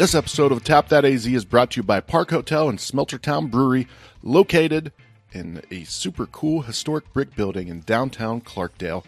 [0.00, 3.50] This episode of Tap That AZ is brought to you by Park Hotel and Smeltertown
[3.50, 3.86] Brewery,
[4.22, 4.92] located
[5.32, 9.04] in a super cool historic brick building in downtown Clarkdale.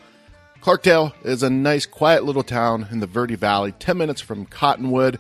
[0.61, 5.19] Clarkdale is a nice, quiet little town in the Verde Valley, 10 minutes from Cottonwood,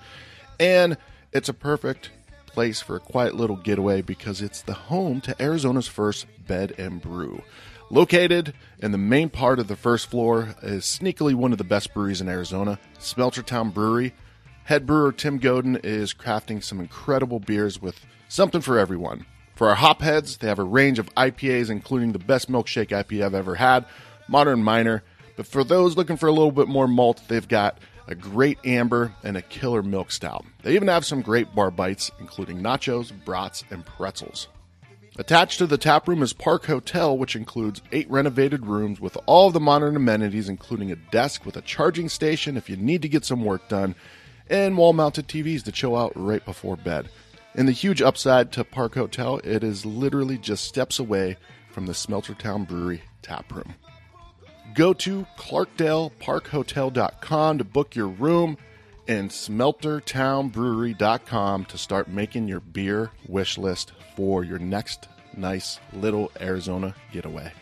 [0.60, 0.98] and
[1.32, 2.10] it's a perfect
[2.44, 7.00] place for a quiet little getaway because it's the home to Arizona's first bed and
[7.00, 7.40] brew.
[7.88, 11.94] Located in the main part of the first floor is sneakily one of the best
[11.94, 14.12] breweries in Arizona, Smeltertown Brewery.
[14.64, 19.26] Head brewer Tim Godin is crafting some incredible beers with something for everyone.
[19.56, 23.24] For our hop heads, they have a range of IPAs, including the best milkshake IPA
[23.24, 23.84] I've ever had,
[24.28, 25.02] Modern Miner.
[25.36, 29.12] But for those looking for a little bit more malt, they've got a great amber
[29.24, 30.44] and a killer milk stout.
[30.62, 34.48] They even have some great bar bites, including nachos, brats, and pretzels.
[35.18, 39.50] Attached to the tap room is Park Hotel, which includes eight renovated rooms with all
[39.50, 43.24] the modern amenities, including a desk with a charging station if you need to get
[43.24, 43.94] some work done,
[44.48, 47.08] and wall mounted TVs to chill out right before bed.
[47.54, 51.36] And the huge upside to Park Hotel, it is literally just steps away
[51.70, 53.74] from the Smeltertown Brewery tap room.
[54.74, 58.56] Go to clarkdaleparkhotel.com to book your room
[59.08, 66.94] and smeltertownbrewery.com to start making your beer wish list for your next nice little Arizona
[67.12, 67.52] getaway.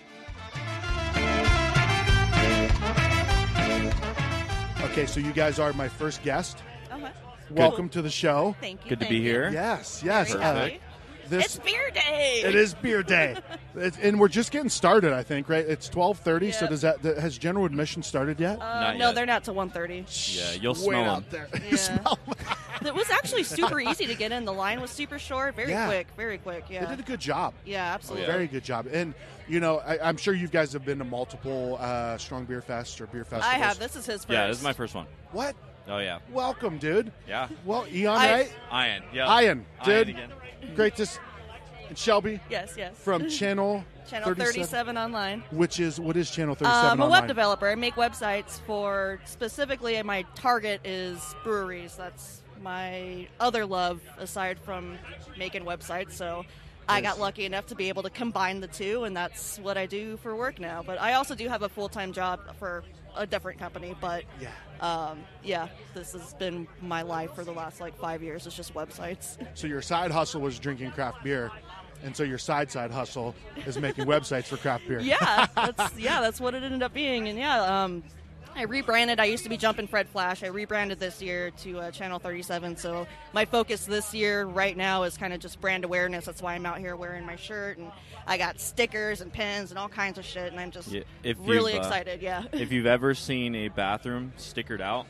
[4.83, 6.63] Okay, so you guys are my first guest.
[7.05, 7.27] Uh-huh.
[7.51, 8.55] Welcome to the show.
[8.61, 8.91] Thank you.
[8.91, 9.23] Good to thank be you.
[9.23, 9.51] here.
[9.53, 10.33] Yes, yes.
[10.33, 10.81] Very uh, happy.
[11.29, 12.43] this It's beer day.
[12.45, 13.37] it is beer day,
[13.77, 15.13] It's- and we're just getting started.
[15.13, 15.65] I think right.
[15.67, 16.53] It's twelve thirty.
[16.53, 16.71] So Yep.
[16.71, 18.61] does that th- has general admission started yet?
[18.61, 19.15] Uh, Not no, yet.
[19.17, 20.37] they're not till 1.30.
[20.37, 21.47] Yeah, you'll Way smell out them.
[21.53, 21.61] there.
[21.65, 21.71] Yeah.
[21.71, 22.35] You smell 'em.
[22.87, 24.47] It was actually super easy to get in.
[24.47, 25.87] The line was super short, very Yeah.
[25.87, 26.67] quick, very quick.
[26.69, 27.53] They Yeah, did a good job.
[27.67, 28.27] yeah, absolutely.
[28.27, 28.87] Very good job.
[28.91, 29.13] And
[29.49, 32.99] you know, I, I'm sure you guys have been to multiple uh, strong beer fests
[33.01, 33.45] or beer festivals.
[33.55, 33.79] I have.
[33.79, 34.31] This is his first.
[34.31, 35.07] Yeah, this is my first one.
[35.33, 35.55] What?
[35.89, 37.11] Oh yeah, Welcome, dude.
[37.29, 37.49] yeah.
[37.65, 38.53] Well, Eon, I- right?
[38.71, 39.03] Iron.
[39.13, 39.41] Yeah.
[39.41, 40.09] Ian, Iron dude.
[40.11, 40.31] again.
[40.77, 41.03] Great to.
[41.03, 41.19] s-
[41.89, 42.95] And Shelby Yes, yes.
[42.97, 45.43] from Channel Channel 37, online.
[45.51, 47.21] which is what is Channel 37 Um, I'm a online?
[47.23, 47.69] web developer.
[47.69, 50.01] I make websites for specifically.
[50.03, 51.97] My target is breweries.
[51.97, 54.99] That's my other love aside from
[55.37, 56.13] making websites.
[56.13, 56.45] So.
[56.89, 59.87] I got lucky enough to be able to combine the two, and that's what I
[59.87, 60.83] do for work now.
[60.85, 62.83] But I also do have a full time job for
[63.17, 63.95] a different company.
[64.01, 64.51] But Yeah.
[64.81, 68.47] um, yeah, this has been my life for the last like five years.
[68.47, 69.37] It's just websites.
[69.55, 71.51] So your side hustle was drinking craft beer,
[72.03, 73.35] and so your side side hustle
[73.67, 75.01] is making websites for craft beer.
[75.01, 77.29] yeah, that's yeah, that's what it ended up being.
[77.29, 78.03] And yeah, um,
[78.55, 79.21] I rebranded.
[79.21, 80.43] I used to be Jumpin' Fred Flash.
[80.43, 82.77] I rebranded this year to uh, Channel 37.
[82.77, 86.27] So my focus this year, right now, is kind of just brand awareness.
[86.27, 87.91] That's why I'm out here wearing my shirt, and
[88.27, 90.51] I got stickers and pins and all kinds of shit.
[90.53, 91.03] And I'm just Yeah,
[91.39, 92.21] really uh, excited.
[92.23, 92.45] Yeah.
[92.53, 95.07] If you've ever seen a bathroom stickered out,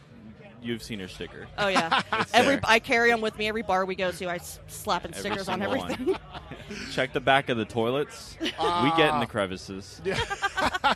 [0.63, 1.47] you've seen her sticker.
[1.59, 2.03] Oh yeah,
[2.35, 2.61] every there.
[2.65, 4.27] I carry them with me every bar we go to.
[4.27, 5.91] I s- slapping Every stickers on single one.
[5.93, 6.17] everything.
[6.93, 8.37] Check the back of the toilets.
[8.41, 8.51] we
[8.97, 10.01] get in the crevices.
[10.05, 10.15] Yeah.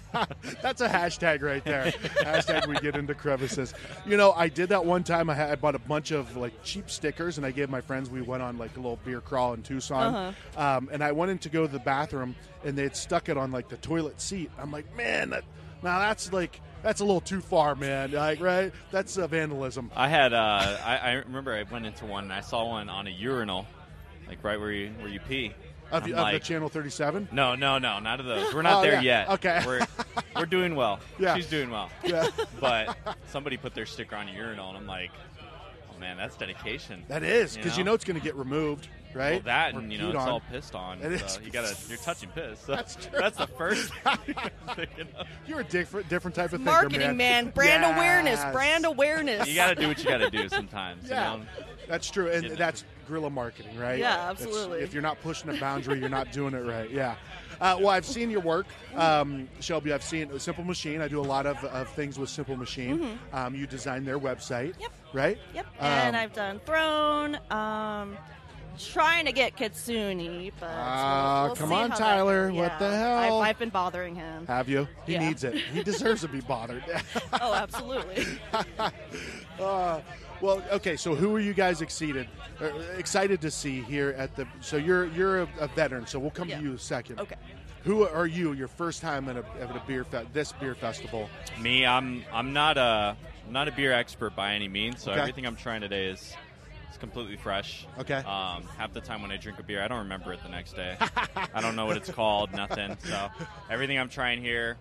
[0.62, 1.86] That's a hashtag right there.
[2.20, 3.74] hashtag we get into crevices.
[4.06, 5.28] You know, I did that one time.
[5.28, 8.08] I, had, I bought a bunch of like cheap stickers, and I gave my friends.
[8.10, 10.62] We went on like a little beer crawl in Tucson, Uh-huh.
[10.62, 13.36] um, and I went in to go to the bathroom, and they had stuck it
[13.36, 14.50] on like the toilet seat.
[14.58, 15.44] I'm like, man, that
[15.82, 18.12] now that's like that's a little too far, man.
[18.12, 18.72] Like, right?
[18.92, 19.90] That's uh, vandalism.
[19.96, 20.32] I had.
[20.32, 23.66] Uh, I, I remember I went into one and I saw one on a urinal,
[24.28, 25.54] like right where you where you pee.
[25.90, 27.28] Of, of the Channel 37.
[27.30, 28.52] No, no, no, not of those.
[28.52, 29.00] We're not Oh, there yeah.
[29.00, 29.28] yet.
[29.30, 29.62] Okay.
[29.66, 29.86] We're
[30.34, 30.98] we're doing well.
[31.18, 31.36] Yeah.
[31.36, 31.90] She's doing well.
[32.04, 32.28] Yeah.
[32.60, 32.96] But
[33.28, 35.10] somebody put their sticker on a urinal, and I'm like,
[35.94, 37.04] oh man, that's dedication.
[37.08, 37.92] That is because you, know?
[37.92, 39.32] know it's going to get removed, right?
[39.34, 40.28] Well, that Or and you know it's on.
[40.28, 41.00] all pissed on.
[41.00, 41.40] So is.
[41.44, 42.60] you gotta you're touching piss.
[42.60, 43.18] So That's true.
[43.18, 45.26] That's the first thing I'm.
[45.46, 47.96] You're a different, different type of thinker, Marketing man, brand Yes.
[47.96, 49.48] awareness, brand awareness.
[49.48, 51.08] You gotta do what you gotta do sometimes.
[51.08, 51.46] Yeah, You know?
[51.88, 53.98] that's true, and Get that's guerrilla marketing, right?
[53.98, 54.80] Yeah, That's- absolutely.
[54.80, 56.90] if you're not pushing a boundary, you're not doing it right.
[56.90, 57.16] Yeah.
[57.60, 59.92] Uh, well, I've seen your work, um, Shelby.
[59.92, 61.00] I've seen Simple Machine.
[61.00, 63.16] I do a lot of, of things with Simple Machine.
[63.32, 64.80] Um, you design their website, Mm-hmm.
[64.80, 64.92] Yep.
[65.12, 65.38] right?
[65.54, 65.66] Yep.
[65.80, 67.38] And Um, I've done Throne.
[68.78, 72.48] Trying to get Kitsune, but Ah, we'll, we'll come see on, how Tyler.
[72.48, 72.56] goes.
[72.58, 73.40] What the hell?
[73.40, 74.46] I've, I've been bothering him.
[74.46, 74.88] Have you?
[75.06, 75.28] He Yeah.
[75.28, 75.54] needs it.
[75.56, 76.84] He deserves to be bothered.
[77.40, 78.26] oh, absolutely.
[79.60, 80.00] Uh,
[80.40, 80.96] well, okay.
[80.96, 82.26] So, who are you guys excited
[82.60, 82.66] uh,
[82.98, 84.48] excited to see here at the?
[84.60, 86.08] So, you're you're a, a veteran.
[86.08, 86.56] So, we'll come Yeah.
[86.58, 87.20] to you in a second.
[87.20, 87.36] Okay.
[87.84, 88.52] Who are you?
[88.52, 91.30] Your first time at a, at a beer fe- this beer festival?
[91.60, 93.16] Me, I'm I'm not a
[93.46, 95.02] I'm not a beer expert by any means.
[95.02, 95.20] So Okay.
[95.20, 96.34] everything I'm trying today is
[96.94, 97.86] is completely fresh.
[97.98, 98.14] Okay.
[98.16, 100.74] Um, half the time when I drink a beer, I don't remember it the next
[100.76, 100.96] day.
[101.54, 102.52] I don't know what it's called.
[102.52, 102.96] Nothing.
[103.04, 103.28] So
[103.70, 104.76] everything I'm trying here,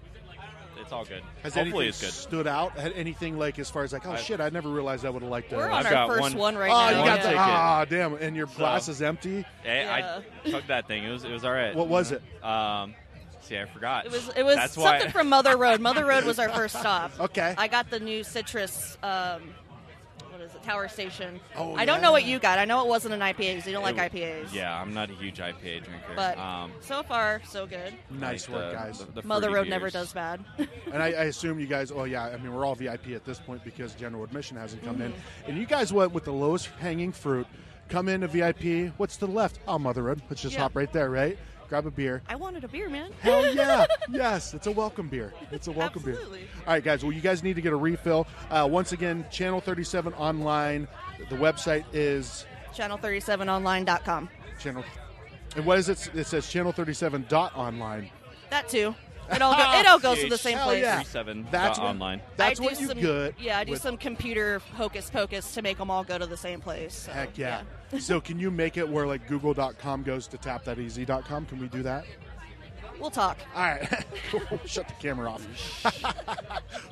[0.80, 1.24] it's all good.
[1.44, 2.12] Has Hopefully, anything it's good.
[2.14, 2.74] stood out?
[2.74, 5.22] Had anything like as far as like, oh I- shit, I never realized I would
[5.22, 5.58] have liked that.
[5.58, 7.00] We're I've on our got first one- one, right oh, now.
[7.00, 9.46] you got One the ah, damn, and your So- glass is empty.
[9.66, 10.22] Yeah.
[10.46, 11.04] I took that thing.
[11.04, 11.76] It was it was all right.
[11.76, 12.22] What was it?
[12.44, 12.94] Um,
[13.42, 14.06] see, I forgot.
[14.06, 15.00] It was it was That's why.
[15.00, 15.80] something from Mother Road.
[15.80, 17.12] Mother Road was our first stop.
[17.20, 17.56] Okay.
[17.58, 18.98] I got the new citrus.
[19.02, 19.63] Um, what
[20.44, 20.64] is it?
[20.64, 21.40] Tower Station.
[21.56, 22.60] Oh, I don't know what you got.
[22.60, 24.54] I know it wasn't an IPA because you don't like IPAs.
[24.54, 26.14] Yeah, I'm not a huge IPA drinker.
[26.16, 27.94] But um, so far, so good.
[28.10, 29.00] Nice like work, the- guys.
[29.00, 30.44] the- the Mother fruity Road never does bad.
[30.94, 31.92] And I, I assume you guys.
[31.92, 35.02] Oh yeah, I mean we're all VIP at this point because general admission hasn't come
[35.02, 35.12] in.
[35.12, 35.50] Mm-hmm.
[35.50, 37.48] And you guys went with the lowest hanging fruit.
[37.90, 38.94] Come into VIP.
[38.98, 39.58] What's to the left?
[39.68, 40.22] Oh, Mother Road.
[40.30, 40.62] Let's just Yeah.
[40.62, 41.38] hop right there, right?
[41.74, 42.22] Grab a beer.
[42.30, 43.10] I wanted a beer, man.
[43.22, 43.88] Hell yeah!
[44.08, 45.34] yes, it's a welcome beer.
[45.52, 46.14] It's a welcome beer.
[46.14, 46.42] Absolutely.
[46.68, 47.04] All right, guys.
[47.04, 48.28] Well, you guys need to get a refill.
[48.52, 50.88] Uh, once again, Channel 37 online.
[51.32, 54.30] The website is Channel37online.com.
[54.60, 54.84] channel.
[55.56, 56.12] And what is it?
[56.14, 58.12] It says channel 37 dot online.
[58.52, 58.94] That too.
[59.36, 60.82] It all go, it all goes to the same Hell place.
[60.82, 60.98] yeah.
[60.98, 62.22] 37 uh, That's dot what- online.
[62.38, 63.40] That's I do what you some, get.
[63.40, 66.38] Yeah, I do with- some computer hocus pocus to make them all go to the
[66.38, 66.94] same place.
[66.94, 67.62] so, Heck yeah.
[68.00, 71.46] so can you make it where like google.com goes to tap.ez.com?
[71.46, 72.06] Can we do that?
[73.00, 73.38] We'll talk.
[73.56, 74.06] All right.
[74.66, 75.46] Shut the camera off.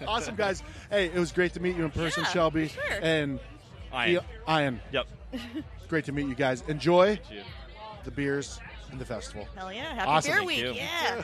[0.08, 0.64] awesome, guys.
[0.90, 2.68] Hey, it was great to meet you in person, Yeah, Shelby.
[2.70, 2.84] sure.
[3.02, 3.40] And
[3.94, 4.24] Ian.
[4.50, 4.82] Ian.
[4.92, 5.08] Yep.
[5.88, 6.64] Great to meet you guys.
[6.68, 7.46] Enjoy Cheers.
[8.04, 8.60] the beers
[8.90, 9.48] and the festival.
[9.56, 9.94] Hell yeah.
[9.94, 10.30] Happy Awesome.
[10.32, 10.60] Beer Thank Week.
[10.60, 10.74] you.
[10.74, 11.24] Yeah.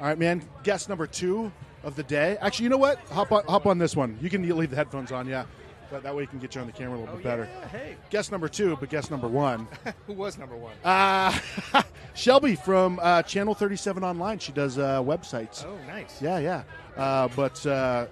[0.00, 0.42] All right, man.
[0.62, 1.50] Guest number two
[1.82, 2.36] of the day.
[2.40, 2.98] Actually, you know what?
[3.10, 4.16] Hop on, hop on this one.
[4.20, 5.44] You can leave the headphones on, yeah.
[5.90, 7.48] But that way you can get you on the camera a little bit better.
[7.64, 9.66] Oh, Hey, Guest number two, but guest number one.
[10.06, 10.74] who was number one?
[10.84, 11.36] Uh,
[12.14, 14.38] Shelby from uh, Channel 37 Online.
[14.38, 15.64] She does uh, websites.
[15.64, 16.20] oh, nice.
[16.20, 16.62] Yeah, yeah.
[16.96, 18.06] Uh, but uh,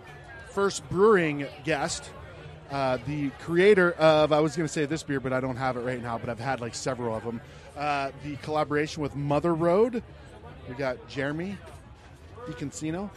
[0.49, 2.11] first brewing guest,
[2.71, 5.77] uh, the creator of, I was going to say this beer, but I don't have
[5.77, 7.41] it right now, but I've had like several of them.
[7.77, 10.03] Uh, the collaboration with Mother Road.
[10.67, 11.59] We got Jeremy
[12.47, 13.11] DiConcino.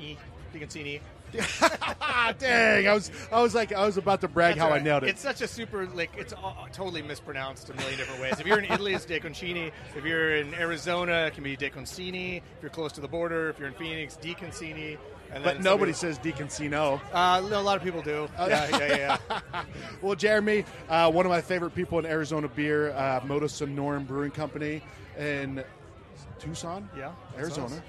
[0.00, 0.16] E.
[0.52, 1.00] Diconcini.
[2.38, 2.88] Dang!
[2.88, 5.02] I was, I was like, I was about to brag That's how all I nailed
[5.02, 5.10] it.
[5.10, 8.38] It's such a super, like, it's all, totally mispronounced a million different ways.
[8.38, 9.72] If you're in Italy, it's De Concini.
[9.96, 12.38] If you're in Arizona, it can be De Concini.
[12.38, 14.98] If you're close to the border, if you're in Phoenix, Di Concini.
[15.32, 17.00] And but nobody says DiConcino.
[17.12, 18.28] Uh, a lot of people do.
[18.38, 19.18] Yeah, yeah, yeah.
[19.30, 19.64] yeah.
[20.02, 24.82] Well, Jeremy, uh, one of my favorite people in Arizona beer, uh, MotoSonora Brewing Company
[25.18, 25.64] in
[26.38, 27.66] Tucson, Yeah, Arizona.
[27.66, 27.80] us.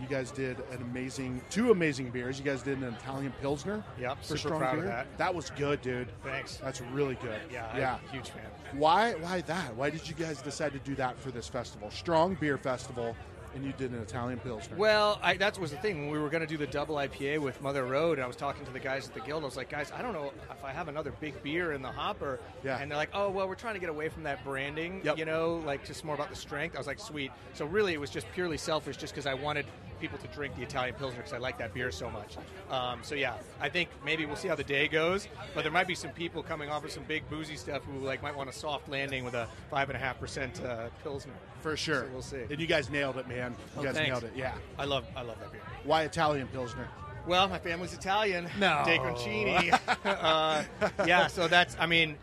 [0.00, 2.38] You guys did an amazing, two amazing beers.
[2.38, 3.82] You guys did an Italian Pilsner.
[4.00, 5.18] Yep, for super strong proud of that.
[5.18, 5.34] that.
[5.34, 6.08] was good, dude.
[6.22, 6.56] Thanks.
[6.58, 7.40] That's really good.
[7.52, 7.98] Yeah, yeah.
[8.12, 8.42] Huge fan.
[8.74, 9.14] Why?
[9.14, 9.74] Why that?
[9.76, 11.90] Why did you guys decide to do that for this festival?
[11.90, 13.16] Strong beer festival,
[13.54, 14.76] and you did an Italian Pilsner.
[14.76, 16.02] Well, I, that was the thing.
[16.02, 18.36] When we were going to do the double IPA with Mother Road, and I was
[18.36, 20.62] talking to the guys at the guild, I was like, guys, I don't know if
[20.64, 22.38] I have another big beer in the hopper.
[22.62, 22.78] Yeah.
[22.78, 25.18] And they're like, oh, well, we're trying to get away from that branding, Yep.
[25.18, 26.76] you know, like just more about the strength.
[26.76, 27.32] I was like, sweet.
[27.54, 29.66] So really, it was just purely selfish, just because I wanted
[29.98, 32.36] people to drink the Italian Pilsner because I like that beer so much.
[32.70, 35.86] Um, so yeah, I think maybe we'll see how the day goes, but there might
[35.86, 38.52] be some people coming off of some big boozy stuff who like might want a
[38.52, 41.32] soft landing with a five and a half percent uh, Pilsner.
[41.60, 42.02] for sure.
[42.02, 42.42] So we'll see.
[42.50, 43.52] And you guys nailed it, man.
[43.74, 44.08] You Oh, guys thanks.
[44.10, 44.32] nailed it.
[44.36, 44.54] Yeah.
[44.78, 45.60] I love, I love that beer.
[45.84, 46.88] Why Italian Pilsner?
[47.26, 48.48] Well, my family's Italian.
[48.58, 48.82] No.
[48.86, 49.78] De Concini.
[50.04, 50.62] uh,
[51.06, 51.76] yeah, so that's.
[51.78, 52.16] I mean,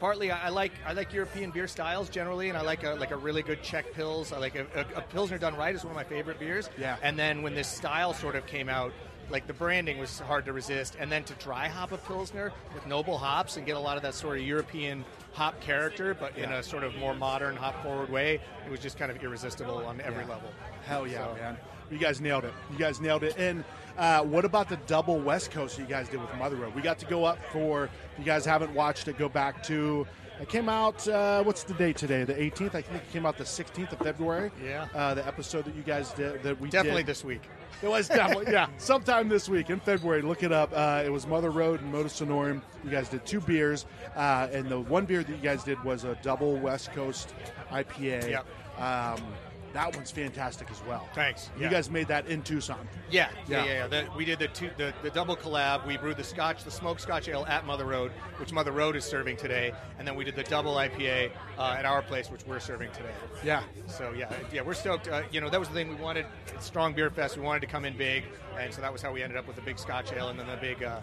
[0.00, 3.12] partly I I like I like European beer styles generally, and I like a, like
[3.12, 4.32] a really good Czech pils.
[4.32, 6.70] I like a, a, a pilsner done right is one of my favorite beers.
[6.78, 6.96] Yeah.
[7.02, 8.92] And then when this style sort of came out.
[9.30, 12.84] Like the branding was hard to resist, and then to dry hop a pilsner with
[12.86, 16.50] noble hops and get a lot of that sort of European hop character, but in
[16.50, 16.56] Yeah.
[16.58, 20.00] a sort of more modern hop forward way, it was just kind of irresistible on
[20.00, 20.30] every Yeah.
[20.30, 20.50] level.
[20.84, 21.56] Hell yeah, So- man.
[21.90, 22.52] You guys nailed it.
[22.70, 23.36] You guys nailed it.
[23.36, 23.64] And
[23.98, 26.72] uh, what about the double West Coast you guys did with Mother Road?
[26.74, 30.06] We got to go up for, if you guys haven't watched it, go back to,
[30.40, 32.24] it came out, uh, what's the date today?
[32.24, 32.74] The 18th?
[32.74, 34.50] I think it came out the 16th of February.
[34.64, 34.86] Yeah.
[34.94, 37.08] Uh, the episode that you guys did, that we Definitely did.
[37.08, 37.42] this week.
[37.82, 40.20] It was definitely, yeah, sometime this week in February.
[40.22, 40.70] Look it up.
[40.74, 42.60] Uh, it was Mother Road and MotoSonora.
[42.84, 46.04] You guys did two beers, uh, and the one beer that you guys did was
[46.04, 47.32] a double West Coast
[47.70, 48.28] IPA.
[48.30, 48.46] Yep.
[48.78, 49.22] Um,
[49.72, 51.08] that one's fantastic as well.
[51.14, 51.50] Thanks.
[51.56, 51.70] You Yeah.
[51.70, 52.88] guys made that in Tucson.
[53.10, 53.64] Yeah, Yeah.
[53.64, 54.02] yeah, yeah.
[54.02, 54.16] yeah.
[54.16, 55.86] We did the, two, the the double collab.
[55.86, 59.04] We brewed the Scotch, the smoked Scotch ale at Mother Road, which Mother Road is
[59.04, 62.60] serving today, and then we did the double IPA uh, at our place, which we're
[62.60, 63.12] serving today.
[63.44, 63.62] Yeah.
[63.86, 65.08] So yeah, yeah, we're stoked.
[65.08, 66.26] Uh, you know, that was the thing we wanted.
[66.60, 67.36] Strong beer fest.
[67.36, 68.24] We wanted to come in big,
[68.58, 70.46] and so that was how we ended up with the big Scotch ale and then
[70.46, 70.82] the big.
[70.82, 71.00] Uh,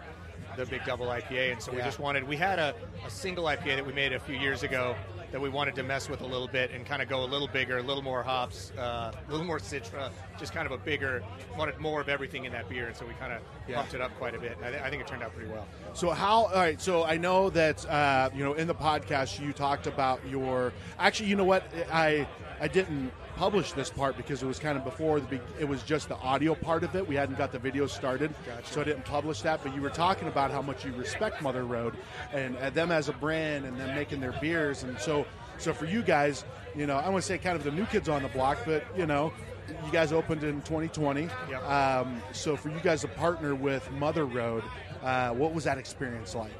[0.55, 2.23] the big double IPA, and so we just wanted.
[2.27, 2.73] We had a,
[3.05, 4.95] a single IPA that we made a few years ago
[5.31, 7.47] that we wanted to mess with a little bit and kind of go a little
[7.47, 11.23] bigger, a little more hops, uh, a little more citra, just kind of a bigger.
[11.57, 13.75] Wanted more of everything in that beer, and so we kind of Yeah.
[13.75, 14.57] pumped it up quite a bit.
[14.63, 15.67] I, th- I think it turned out pretty well.
[15.93, 16.45] So how?
[16.45, 16.79] All right.
[16.81, 20.71] So I know that uh, you know in the podcast you talked about your.
[20.99, 21.63] Actually, you know what?
[21.91, 22.27] I
[22.61, 25.39] I didn't publish this part because it was kind of before the.
[25.59, 27.07] It was just the audio part of it.
[27.07, 28.67] We hadn't got the video started, Gotcha.
[28.73, 29.63] so I didn't publish that.
[29.63, 31.95] But you were talking about how much you respect Mother Road
[32.33, 35.25] and, and them as a brand and them making their beers, and so
[35.57, 36.43] so for you guys,
[36.75, 38.83] you know, I want to say kind of the new kids on the block, but
[38.97, 39.31] you know.
[39.85, 41.63] You guys opened in 2020, Yep.
[41.69, 44.63] um, so for you guys to partner with Mother Road,
[45.03, 46.53] uh, what was that experience like?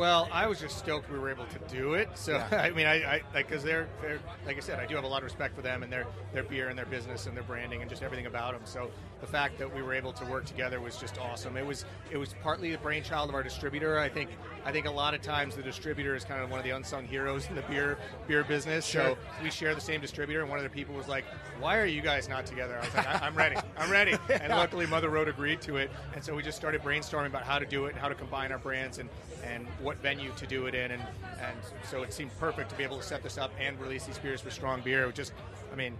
[0.00, 2.08] Well, I was just stoked we were able to do it.
[2.14, 2.46] So Yeah.
[2.52, 5.06] I mean, I, I like because they're they're like I said, I do have a
[5.06, 7.82] lot of respect for them and their their beer and their business and their branding
[7.82, 8.62] and just everything about them.
[8.64, 8.90] So
[9.20, 11.58] the fact that we were able to work together was just awesome.
[11.58, 13.98] It was it was partly the brainchild of our distributor.
[13.98, 14.30] I think
[14.64, 17.06] I think a lot of times the distributor is kind of one of the unsung
[17.06, 18.86] heroes in the beer beer business.
[18.86, 19.02] Sure.
[19.02, 21.26] So we share the same distributor, and one of the people was like,
[21.58, 24.50] "Why are you guys not together?" I was like, I- "I'm ready, I'm ready." And
[24.54, 27.66] luckily, Mother Road agreed to it, and so we just started brainstorming about how to
[27.66, 29.10] do it and how to combine our brands and
[29.44, 31.02] and what venue to do it in, and
[31.40, 31.56] and
[31.88, 34.40] so it seemed perfect to be able to set this up and release these beers
[34.40, 35.08] for Strong Beer.
[35.08, 35.32] It just,
[35.72, 35.96] I mean.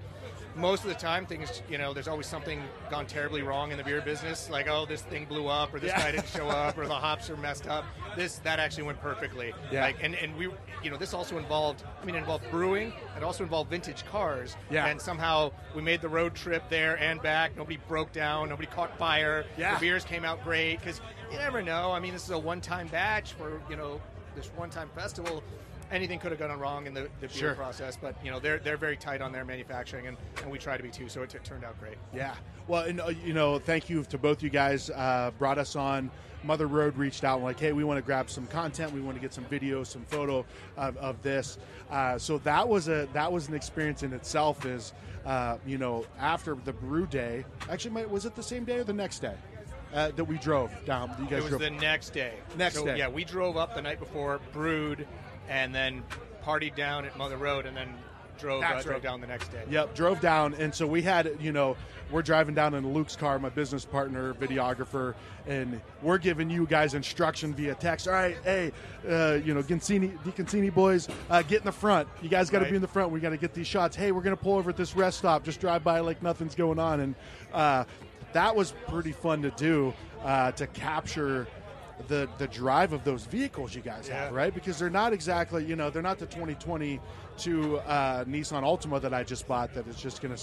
[0.57, 3.85] Most of the time, things you know, there's always something gone terribly wrong in the
[3.85, 4.51] beer business.
[4.51, 6.01] Like, oh, this thing blew up, or this Yeah.
[6.01, 7.85] guy didn't show up, or the hops are messed up.
[8.17, 9.53] This that actually went perfectly.
[9.71, 9.83] Yeah.
[9.83, 10.49] Like, and and we,
[10.83, 11.85] you know, this also involved.
[12.01, 12.93] I mean, it involved brewing.
[13.17, 14.57] It also involved vintage cars.
[14.71, 14.87] Yeah.
[14.87, 17.57] And somehow we made the road trip there and back.
[17.57, 18.49] Nobody broke down.
[18.49, 19.45] Nobody caught fire.
[19.57, 19.75] Yeah.
[19.75, 21.93] The beers came out great because you never know.
[21.93, 24.01] I mean, this is a one-time batch for you know
[24.35, 25.43] this one-time festival.
[25.91, 27.55] Anything could have gone wrong in the, the beer Sure.
[27.55, 30.77] process, but you know they're they're very tight on their manufacturing, and, and we try
[30.77, 31.09] to be too.
[31.09, 31.97] So it t- turned out great.
[32.15, 32.35] Yeah.
[32.69, 34.91] Well, and, uh, you know, thank you to both you guys.
[34.91, 36.11] Uh, brought us on.
[36.43, 38.93] Mother Road reached out and like, hey, we want to grab some content.
[38.93, 40.47] We want to get some video, some photo
[40.79, 41.59] of, of this.
[41.91, 44.65] Uh, so that was a that was an experience in itself.
[44.65, 44.93] Is
[45.27, 47.45] uh, you know after the brew day.
[47.69, 49.35] Actually, was it the same day or the next day
[49.93, 51.11] uh, that we drove down?
[51.19, 51.61] You guys It was drove.
[51.63, 52.35] the next day.
[52.57, 52.97] Next so, day.
[52.97, 55.07] Yeah, we drove up the night before, brewed,
[55.51, 56.03] and then
[56.43, 57.93] partied down at Mother Road, and then
[58.39, 59.63] drove uh, drove down the next day.
[59.69, 61.77] Yep, drove down, and so we had, you know,
[62.11, 65.15] we're driving down in Luke's car, my business partner, videographer,
[65.47, 68.09] and we're giving you guys instruction via text.
[68.09, 68.73] All right, hey,
[69.07, 72.09] uh, you know, Gancini, DeConcini boys, uh, get in the front.
[72.23, 72.71] You guys got to Right.
[72.71, 73.11] be in the front.
[73.11, 73.95] We got to get these shots.
[73.95, 75.45] Hey, we're gonna pull over at this rest stop.
[75.45, 77.15] Just drive by like nothing's going on, and
[77.53, 77.85] uh,
[78.33, 79.93] that was pretty fun to do
[80.25, 81.47] uh, to capture.
[82.09, 84.53] The, the drive of those vehicles you guys have, right?
[84.55, 89.23] Because they're not exactly, you know, they're not the 2022 uh, Nissan Altima that I
[89.23, 90.43] just bought that is just going to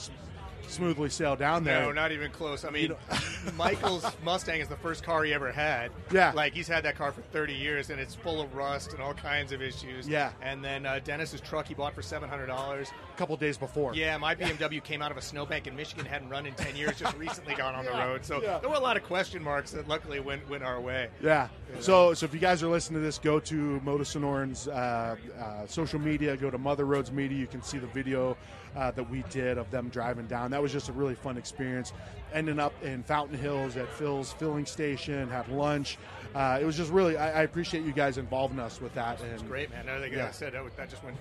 [0.70, 1.82] smoothly sail down there.
[1.82, 2.66] No, not even close.
[2.66, 3.18] I mean, know-
[3.58, 5.92] Michael's Mustang is the first car he ever had.
[6.12, 6.32] Yeah.
[6.34, 9.14] Like, he's had that car for 30 years, and it's full of rust and all
[9.14, 10.08] kinds of issues.
[10.08, 10.32] Yeah.
[10.42, 12.50] And then uh, Dennis's truck he bought for $700.
[12.50, 13.94] a couple days before.
[13.96, 16.98] Yeah, my BMW came out of a snowbank in Michigan, hadn't run in 10 years,
[17.00, 18.26] just recently got on the road.
[18.26, 18.60] So yeah.
[18.60, 21.10] there were a lot of question marks that luckily went, went our way.
[21.22, 21.48] Yeah.
[21.80, 26.00] So, so if you guys are listening to this, go to MotoSonora's uh, uh, social
[26.00, 26.36] media.
[26.38, 27.38] Go to Mother Roads Media.
[27.38, 28.38] You can see the video
[28.78, 30.52] uh, that we did of them driving down.
[30.52, 31.92] That was just a really fun experience.
[32.34, 35.98] Ending up in Fountain Hills at Phil's filling station, had lunch.
[36.36, 37.18] Uh, it was just really.
[37.18, 39.20] I, I appreciate you guys involving us with that.
[39.22, 39.90] And It's great, man.
[39.90, 40.28] I think Yeah.
[40.28, 41.18] I said that, was- that just went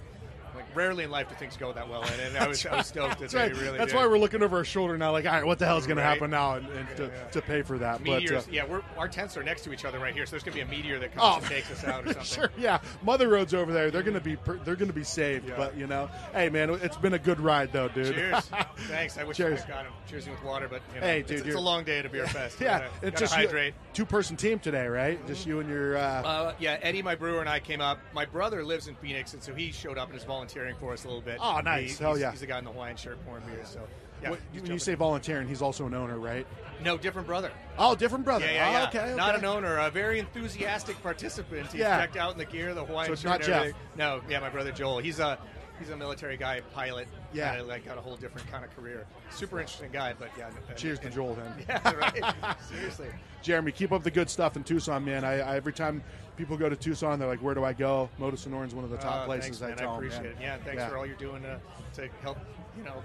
[0.57, 2.87] like rarely in life do things go that well, and, and I was I was
[2.87, 3.57] stoked that That's they right.
[3.57, 3.79] really.
[3.79, 3.97] That's did.
[3.99, 5.13] why we're looking over our shoulder now.
[5.13, 7.09] Like, all right, what the hell is going to happen now, and, and to, Yeah,
[7.15, 7.29] yeah.
[7.29, 8.03] to pay for that.
[8.03, 8.45] meteors.
[8.45, 10.43] But, uh, yeah, we're our tents are next to each other right here, so there's
[10.43, 12.25] gonna be a meteor that Oh, comes and takes us out or something.
[12.25, 12.79] sure, yeah.
[13.03, 13.91] Mother Road's over there.
[13.91, 15.49] They're gonna be per- they're gonna be saved.
[15.49, 15.55] Yeah.
[15.57, 18.15] But you know, hey man, it's been a good ride though, dude.
[18.15, 18.51] Cheers.
[18.89, 19.19] Thanks.
[19.19, 19.63] I wish Cheers.
[19.65, 19.93] I got him.
[20.09, 22.09] Cheers with water, but you know, Hey, dude, it's you're- a long day at a
[22.09, 22.61] beer fest.
[22.61, 23.75] yeah, gotta, it's gotta just hydrate.
[23.93, 25.25] two person team today, right?
[25.27, 25.97] Just you and your.
[25.97, 27.99] Uh, Uh, yeah, Eddie, my brewer, and I came up.
[28.13, 30.46] My brother lives in Phoenix, and so he showed up and is volunteering
[30.79, 31.39] for us a little bit.
[31.41, 31.99] Oh, nice.
[31.99, 32.31] He- Hell he's, yeah.
[32.31, 33.61] He's the guy in the Hawaiian shirt pouring beer.
[33.65, 33.81] So,
[34.23, 34.31] yeah.
[34.31, 36.47] what- when you say volunteering, he's also an owner, right?
[36.85, 37.51] no, different brother.
[37.79, 38.45] Oh, different brother.
[38.45, 38.89] Yeah, yeah, oh.
[38.89, 39.15] Okay, okay.
[39.17, 41.67] Not an owner, a very enthusiastic participant.
[41.73, 41.99] He's Yeah.
[41.99, 43.73] checked out in the gear, the Hawaiian So it's shirt, not Jeff.
[43.97, 44.99] No, yeah, my brother Joel.
[44.99, 45.39] He's a
[45.79, 47.09] he's a military guy, pilot.
[47.33, 47.51] Yeah.
[47.57, 49.07] Kinda, like got a whole different kind of career.
[49.31, 50.49] Super interesting guy, but yeah.
[50.49, 51.53] and- Cheers to Joel then.
[51.69, 52.57] Yeah, right.
[52.71, 53.09] Seriously.
[53.43, 55.25] Jeremy, keep up the good stuff in Tucson, man.
[55.25, 56.03] I, I every time
[56.37, 59.23] people go to Tucson, they're like, "Where do I go?" MotoSonora's one of the top
[59.23, 59.59] Uh, places.
[59.59, 59.77] thanks, I man.
[59.79, 60.33] tell I 'em, appreciate man.
[60.33, 60.37] it.
[60.41, 61.61] Yeah, thanks for all you're doing to,
[61.95, 62.39] to help,
[62.77, 63.03] you know,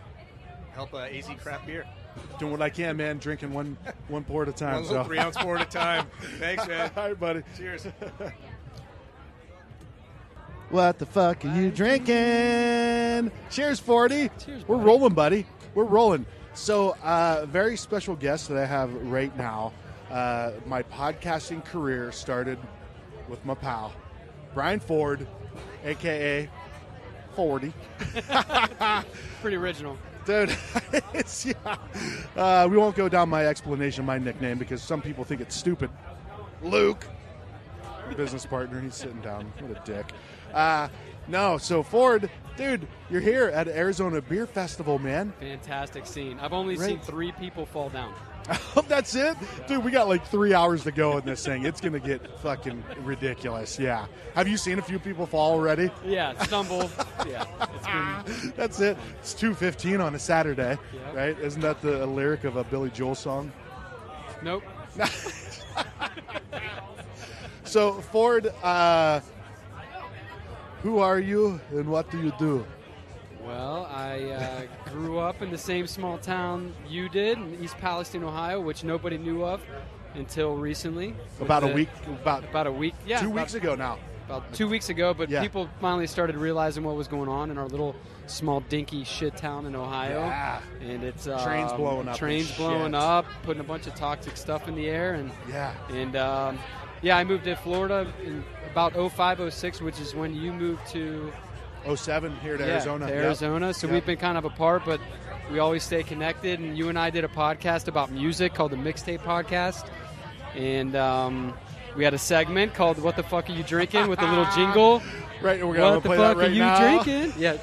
[0.74, 1.86] help uh, AZ craft beer.
[2.40, 3.18] doing what I can, man.
[3.20, 3.78] Drinking one
[4.10, 4.76] one pour at a time.
[4.76, 5.04] One so.
[5.04, 6.08] three ounce pour at a time.
[6.40, 6.92] Thanks, man.
[6.98, 7.44] All right, buddy.
[7.58, 7.88] Cheers.
[10.70, 13.32] What the fuck are you drinking?
[13.50, 14.30] Cheers, 40.
[14.46, 15.46] Cheers, We're rolling, buddy.
[15.76, 16.26] We're rolling.
[16.54, 19.74] So, uh, very special guest that I have right now.
[20.10, 22.58] Uh, my podcasting career started
[23.32, 23.94] with my pal,
[24.54, 25.26] Brian Ford,
[25.86, 26.48] aka
[27.36, 27.74] 40.
[29.42, 29.98] Pretty original.
[30.26, 30.56] Dude,
[31.14, 31.78] it's, yeah.
[32.36, 35.90] Uh, we won't go down my explanation, my nickname, because some people think it's stupid.
[36.62, 37.08] Luke.
[38.16, 38.80] business partner.
[38.82, 39.52] He's sitting down.
[39.60, 40.06] What a dick.
[40.54, 40.90] Uh,
[41.28, 45.34] no, so Ford, dude, you're here at Arizona Beer Festival, man.
[45.40, 46.38] Fantastic scene.
[46.40, 46.90] I've only Right.
[46.90, 48.14] seen three people fall down.
[48.88, 49.84] That's it, dude.
[49.84, 51.66] We got like three hours to go in this thing.
[51.66, 53.78] It's gonna get fucking ridiculous.
[53.80, 54.06] Yeah.
[54.36, 55.90] Have you seen a few people fall already?
[56.06, 56.90] Yeah, stumble.
[57.28, 57.46] yeah,
[58.32, 58.98] been That's it.
[59.20, 61.14] It's two fifteen on a Saturday, Yeah.
[61.14, 61.40] right?
[61.40, 63.52] Isn't that the a lyric of a Billy Joel song?
[64.44, 64.64] nope.
[67.64, 69.22] So Ford, uh,
[70.84, 72.66] who are you and what do you do?
[73.52, 78.24] Well, I uh, grew up in the same small town you did in East Palestine,
[78.24, 79.62] Ohio, which nobody knew of
[80.16, 81.14] until recently.
[81.42, 82.94] About a week, about About a week.
[83.06, 83.98] Yeah, two about- weeks ago now.
[84.28, 85.42] about two weeks ago, but Yeah.
[85.42, 87.94] people finally started realizing what was going on in our little
[88.28, 90.20] small dinky shit town in Ohio.
[90.22, 90.60] Yeah.
[90.80, 92.96] And it's um, Trains blowing up Trains blowing shit.
[92.96, 95.74] up, putting a bunch of toxic stuff in the air, and Yeah.
[95.90, 96.58] and um,
[97.02, 101.34] yeah, I moved to Florida in about 05, 06, which is when you moved to
[101.96, 103.08] 07 here to yeah, Arizona.
[103.08, 103.24] to Yep.
[103.24, 103.74] Arizona.
[103.74, 103.94] So Yep.
[103.94, 105.00] we've been kind of apart, but
[105.52, 106.60] we always stay connected.
[106.60, 109.88] And you and I did a podcast about music called the Mixtape Podcast,
[110.56, 111.54] and um,
[111.96, 115.02] we had a segment called "What the fuck are you drinking?" with a little jingle.
[115.42, 117.02] Right, we're gonna what the play fuck that right are you now.
[117.04, 117.34] drinking?
[117.42, 117.58] Yeah,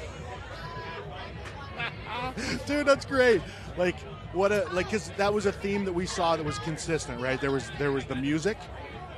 [2.65, 3.41] dude that's great
[3.77, 3.95] like
[4.33, 7.41] what a like because that was a theme that we saw that was consistent right
[7.41, 8.57] there was there was the music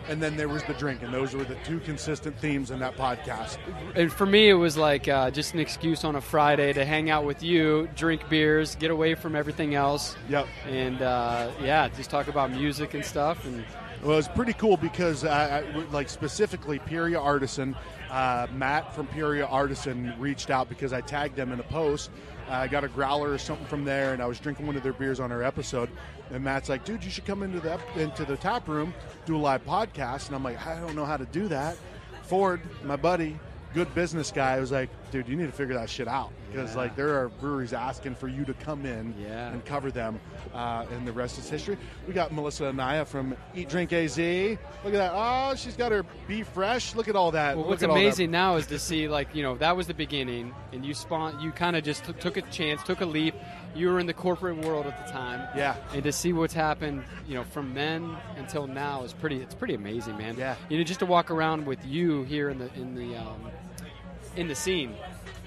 [0.10, 2.96] and then there was the drink and those were the two consistent themes in that
[2.96, 3.58] podcast
[3.96, 7.10] and for me, it was like uh, just an excuse on a Friday to hang
[7.10, 12.10] out with you, drink beers, get away from everything else, yep and uh, yeah, just
[12.10, 13.46] talk about music and stuff.
[13.46, 13.63] And
[14.01, 17.75] well, it was pretty cool because uh, I, like specifically Peoria Artisan,
[18.10, 22.10] uh, Matt from Peoria Artisan reached out because I tagged them in a post.
[22.50, 24.93] I got a growler or something from there, and I was drinking one of their
[24.93, 25.89] beers on our episode.
[26.31, 28.93] And Matt's like, "Dude, you should come into the into the tap room,
[29.25, 31.75] do a live podcast." And I'm like, "I don't know how to do that."
[32.23, 33.38] Ford, my buddy,
[33.73, 36.77] good business guy, was like, "Dude, you need to figure that shit out because Yeah.
[36.77, 39.50] like there are breweries asking for you to come in Yeah.
[39.51, 40.20] and cover them,
[40.53, 41.77] uh, and the rest is history."
[42.08, 44.18] We got Melissa Anaya from Eat Drink AZ.
[44.18, 45.12] Look at that!
[45.13, 46.96] Oh, she's got her Be Fresh.
[46.96, 47.57] Look at all that.
[47.57, 50.85] Well, what's amazing now is to see, like, you know, that was the beginning, and
[50.85, 53.35] you spawn, you kind of just t- took a chance, took a leap.
[53.75, 55.75] You were in the corporate world at the time, Yeah.
[55.94, 59.38] and to see what's happened, you know, from then until now is pretty.
[59.42, 60.35] It's pretty amazing, man.
[60.38, 60.55] Yeah.
[60.70, 63.50] You know, just to walk around with you here in the in the um,
[64.35, 64.96] in the scene.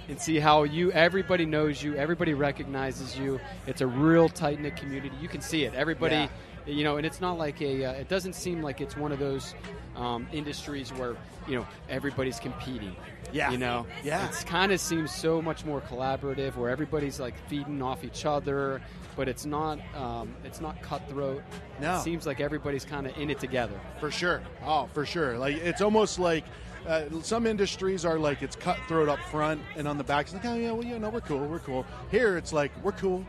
[0.07, 3.40] And see how you, everybody knows you, everybody recognizes you.
[3.66, 5.16] It's a real tight knit community.
[5.18, 5.73] You can see it.
[5.75, 6.29] Everybody, Yeah.
[6.66, 7.87] you know, and it's not like a.
[7.87, 9.55] Uh, it doesn't seem like it's one of those
[9.97, 11.16] um, industries where
[11.49, 12.94] you know everybody's competing.
[13.33, 13.51] Yeah.
[13.51, 13.87] You know.
[14.03, 14.29] Yeah.
[14.29, 18.83] It's kind of seems so much more collaborative, where everybody's like feeding off each other,
[19.16, 19.79] but it's not.
[19.97, 21.42] Um, it's not cutthroat.
[21.81, 21.97] No.
[21.97, 23.81] It seems like everybody's kind of in it together.
[24.01, 24.42] For sure.
[24.66, 25.38] Oh, for sure.
[25.38, 26.44] Like it's almost like
[26.87, 30.44] uh, some industries are like it's cutthroat up front and on the back it's like,
[30.44, 31.87] oh yeah, well you know we're cool, we're cool.
[32.11, 33.25] Here it's like we're cool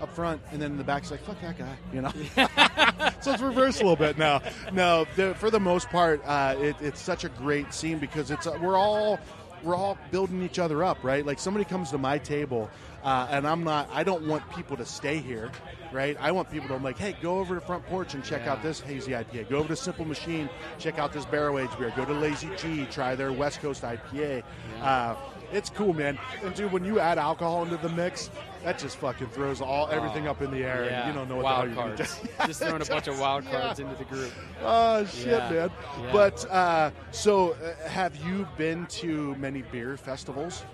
[0.00, 2.12] up front and then in the back it's like fuck that guy, you know.
[3.20, 4.42] so it's reversed a little bit now.
[4.72, 8.46] No, the, for the most part, uh, it, it's such a great scene because it's
[8.46, 9.18] uh, we're all
[9.62, 11.24] we're all building each other up, right?
[11.24, 12.70] Like somebody comes to my table,
[13.04, 13.88] uh, and I'm not.
[13.92, 15.50] I don't want people to stay here,
[15.92, 16.16] right?
[16.20, 18.52] I want people to I'm like, hey, go over to front porch and check Yeah.
[18.52, 19.48] out this hazy IPA.
[19.48, 21.92] Go over to Simple Machine, check out this barrel aged beer.
[21.96, 24.42] Go to Lazy G, try their West Coast IPA.
[24.82, 25.14] Uh,
[25.52, 26.18] it's cool, man.
[26.44, 28.30] And dude, when you add alcohol into the mix,
[28.64, 31.44] that just fucking throws all everything up in the air, and you don't know what
[31.44, 32.14] wild the hell you're cards.
[32.16, 32.32] gonna do.
[32.48, 33.60] just throwing a bunch of wild Yeah.
[33.60, 34.30] cards into the group.
[34.62, 35.48] Oh shit, Yeah.
[35.50, 35.70] man!
[36.02, 36.12] Yeah.
[36.12, 40.64] But uh, so, uh, have you been to many beer festivals?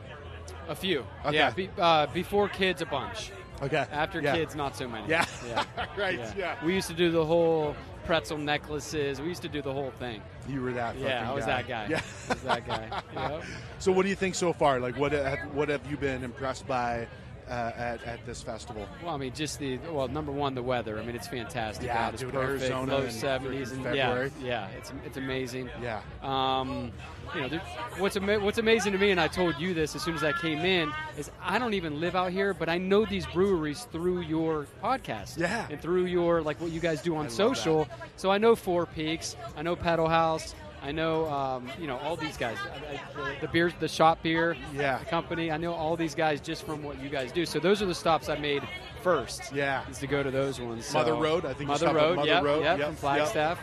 [0.68, 1.04] A few.
[1.26, 1.36] Okay.
[1.36, 1.50] Yeah.
[1.50, 3.30] Be, uh, before kids, a bunch.
[3.62, 3.86] Okay.
[3.92, 4.34] After Yeah.
[4.34, 5.08] kids, not so many.
[5.08, 5.24] Yeah.
[5.46, 5.64] Yeah.
[5.96, 6.20] right.
[6.36, 6.56] Yeah.
[6.64, 9.20] We used to do the whole pretzel necklaces.
[9.20, 10.20] We used to do the whole thing.
[10.48, 10.96] You were that.
[10.98, 11.62] Yeah, fucking I was guy.
[11.62, 11.86] that guy.
[11.90, 12.00] Yeah.
[12.28, 13.02] I was that guy.
[13.14, 13.44] Yep.
[13.78, 14.80] So, what do you think so far?
[14.80, 17.06] Like, what have, what have you been impressed by
[17.48, 18.86] uh, at at this festival?
[19.04, 20.98] Well, I mean, just the well, number one, the weather.
[20.98, 21.86] I mean, it's fantastic.
[21.86, 22.14] Yeah, out.
[22.14, 22.62] It's dude, perfect.
[22.70, 24.30] Arizona Low seventies and February.
[24.40, 25.70] yeah, yeah, it's it's amazing.
[25.82, 26.00] Yeah.
[26.22, 26.92] Um,
[27.34, 27.58] you know,
[27.98, 30.32] what's ama- what's amazing to me, and I told you this as soon as I
[30.32, 34.20] came in, is I don't even live out here, but I know these breweries through
[34.20, 35.66] your podcast, Yeah.
[35.70, 37.88] and through your like what you guys do on love social.
[38.16, 42.14] So I know Four Peaks, I know Pedal Haus, I know um, you know all
[42.14, 45.02] these guys, I, I, the, the beers, the shop beer, Yeah.
[45.04, 45.50] company.
[45.50, 47.46] I know all these guys just from what you guys do.
[47.46, 48.62] So those are the stops I made
[49.02, 49.50] first.
[49.52, 49.88] Yeah.
[49.88, 50.84] is to go to those ones.
[50.84, 53.00] So- Mother Road, I think Mother Road, Mother yep, Road, yep, yep, from yep.
[53.00, 53.58] Flagstaff.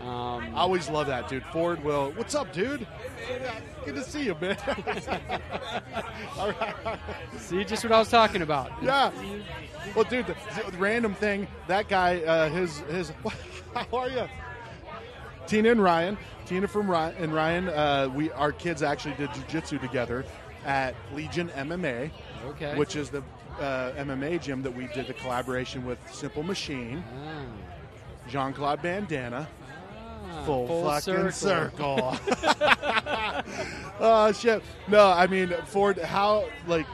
[0.00, 1.44] Um, I always love that, dude.
[1.44, 2.10] Ford will.
[2.12, 2.86] What's up, dude?
[3.84, 4.56] Good to see you, man.
[6.38, 6.98] All right.
[7.38, 8.70] see, just what I was talking about.
[8.82, 9.10] Yeah.
[9.94, 10.36] Well, dude, the,
[10.70, 11.46] the random thing.
[11.66, 13.12] That guy, uh, his his.
[13.74, 14.28] How are you?
[15.46, 16.18] Tina and Ryan.
[16.46, 20.24] Tina from Ryan, and Ryan, uh, we our kids actually did jujitsu together
[20.64, 22.10] at Legion MMA,
[22.48, 22.76] Okay.
[22.76, 23.22] which is the
[23.60, 28.28] uh, MMA gym that we did the collaboration with Simple Machine, Ah.
[28.28, 29.48] Jean Claude Bandana.
[30.28, 32.16] Ah, Full, fucking circle.
[34.00, 34.62] oh shit!
[34.88, 35.98] No, I mean Ford.
[35.98, 36.86] How like?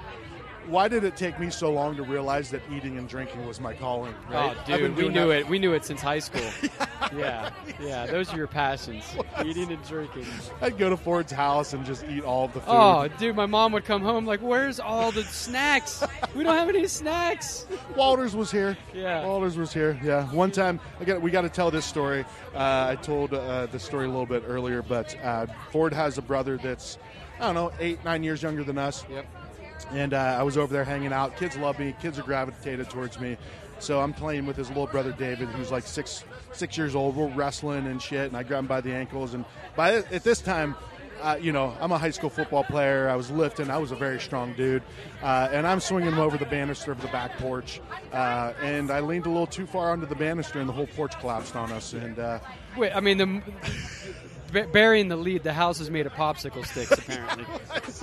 [0.66, 3.74] Why did it take me so long to realize that eating and drinking was my
[3.74, 4.14] calling?
[4.30, 4.56] Right?
[4.56, 5.48] Oh, dude, we knew it.
[5.48, 6.48] We knew it since high school.
[7.16, 8.06] yeah, yeah.
[8.06, 9.04] Those are your passions:
[9.44, 10.26] eating and drinking.
[10.60, 12.68] I'd go to Ford's house and just eat all the food.
[12.68, 16.02] Oh, dude, my mom would come home like, "Where's all the snacks?
[16.34, 18.76] We don't have any snacks." Walters was here.
[18.94, 19.24] Yeah.
[19.26, 19.98] Walters was here.
[20.02, 20.26] Yeah.
[20.32, 22.24] One time, I got we got to tell this story.
[22.54, 26.22] Uh, I told uh, the story a little bit earlier, but uh, Ford has a
[26.22, 26.98] brother that's
[27.40, 29.04] I don't know eight nine years younger than us.
[29.10, 29.26] Yep.
[29.90, 31.36] And uh, I was over there hanging out.
[31.36, 31.94] Kids love me.
[32.00, 33.36] Kids are gravitated towards me.
[33.78, 37.16] So I'm playing with his little brother David, who's like six six years old.
[37.16, 39.34] We're wrestling and shit, and I grab him by the ankles.
[39.34, 40.76] And by at this time,
[41.20, 43.08] uh, you know, I'm a high school football player.
[43.08, 43.70] I was lifting.
[43.70, 44.82] I was a very strong dude,
[45.22, 47.80] uh, and I'm swinging him over the banister of the back porch.
[48.12, 51.18] Uh, and I leaned a little too far onto the banister, and the whole porch
[51.20, 51.92] collapsed on us.
[51.92, 52.38] And uh,
[52.76, 53.42] Wait, I mean, the
[54.52, 57.44] b- burying the lead, the house is made of popsicle sticks, apparently.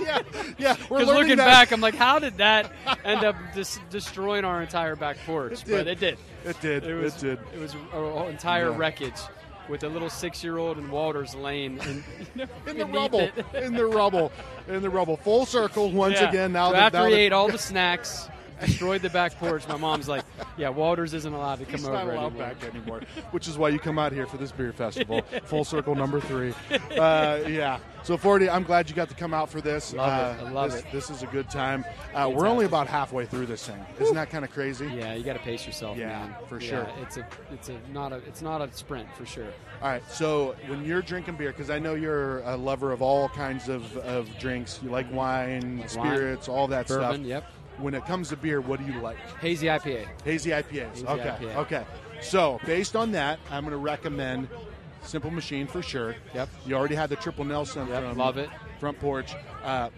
[0.04, 0.22] yeah,
[0.58, 2.70] yeah, Because looking that- back, I'm like, how did that
[3.04, 5.62] end up dis- destroying our entire back porch?
[5.62, 6.18] It But it did.
[6.44, 6.84] It did.
[6.84, 7.22] It was.
[7.22, 7.38] it did.
[7.54, 8.76] It was a, a entire Yeah.
[8.76, 9.20] wreckage
[9.68, 12.04] with a little six-year-old in Walters Lane in,
[12.66, 14.32] in the rubble, in the rubble,
[14.66, 15.16] in the rubble.
[15.18, 16.28] Full circle once Yeah.
[16.28, 16.52] again.
[16.52, 18.28] Now so that after now he that- ate all the snacks,
[18.60, 20.24] destroyed the back porch, my mom's like,
[20.56, 23.58] "Yeah, Walters isn't allowed to come He's over not allowed anymore." back anymore, which is
[23.58, 25.22] why you come out here for this beer festival.
[25.44, 26.54] Full circle number three.
[26.96, 27.78] Uh, yeah.
[28.02, 29.92] So, Forty, I'm glad you got to come out for this.
[29.92, 30.08] Love
[30.40, 30.46] uh, it.
[30.46, 30.86] I love this, it.
[30.92, 31.84] This is a good time.
[32.14, 33.84] Uh, we're only about halfway through this thing.
[33.98, 34.86] Isn't that kind of crazy?
[34.86, 36.34] Yeah, you got to pace yourself, Yeah, man.
[36.48, 36.88] for Yeah, sure.
[37.02, 39.52] It's a, it's a not a, it's not a sprint for sure.
[39.82, 40.02] All right.
[40.10, 43.94] So, when you're drinking beer, because I know you're a lover of all kinds of,
[43.98, 47.26] of drinks, you like wine, Wine, spirits, all that Bourbon, stuff.
[47.26, 47.44] yep.
[47.80, 49.16] When it comes to beer, what do you like?
[49.40, 50.06] Hazy IPA.
[50.24, 50.90] Hazy IPAs.
[50.94, 51.36] Hazy okay.
[51.40, 51.56] IPA.
[51.56, 51.84] Okay.
[52.20, 54.48] So based on that, I'm going to recommend
[55.02, 56.14] Simple Machine for sure.
[56.34, 56.48] Yep.
[56.66, 58.50] You already had the Triple Nelson Yep, from love it.
[58.78, 59.34] Front Porch.
[59.64, 59.88] Uh,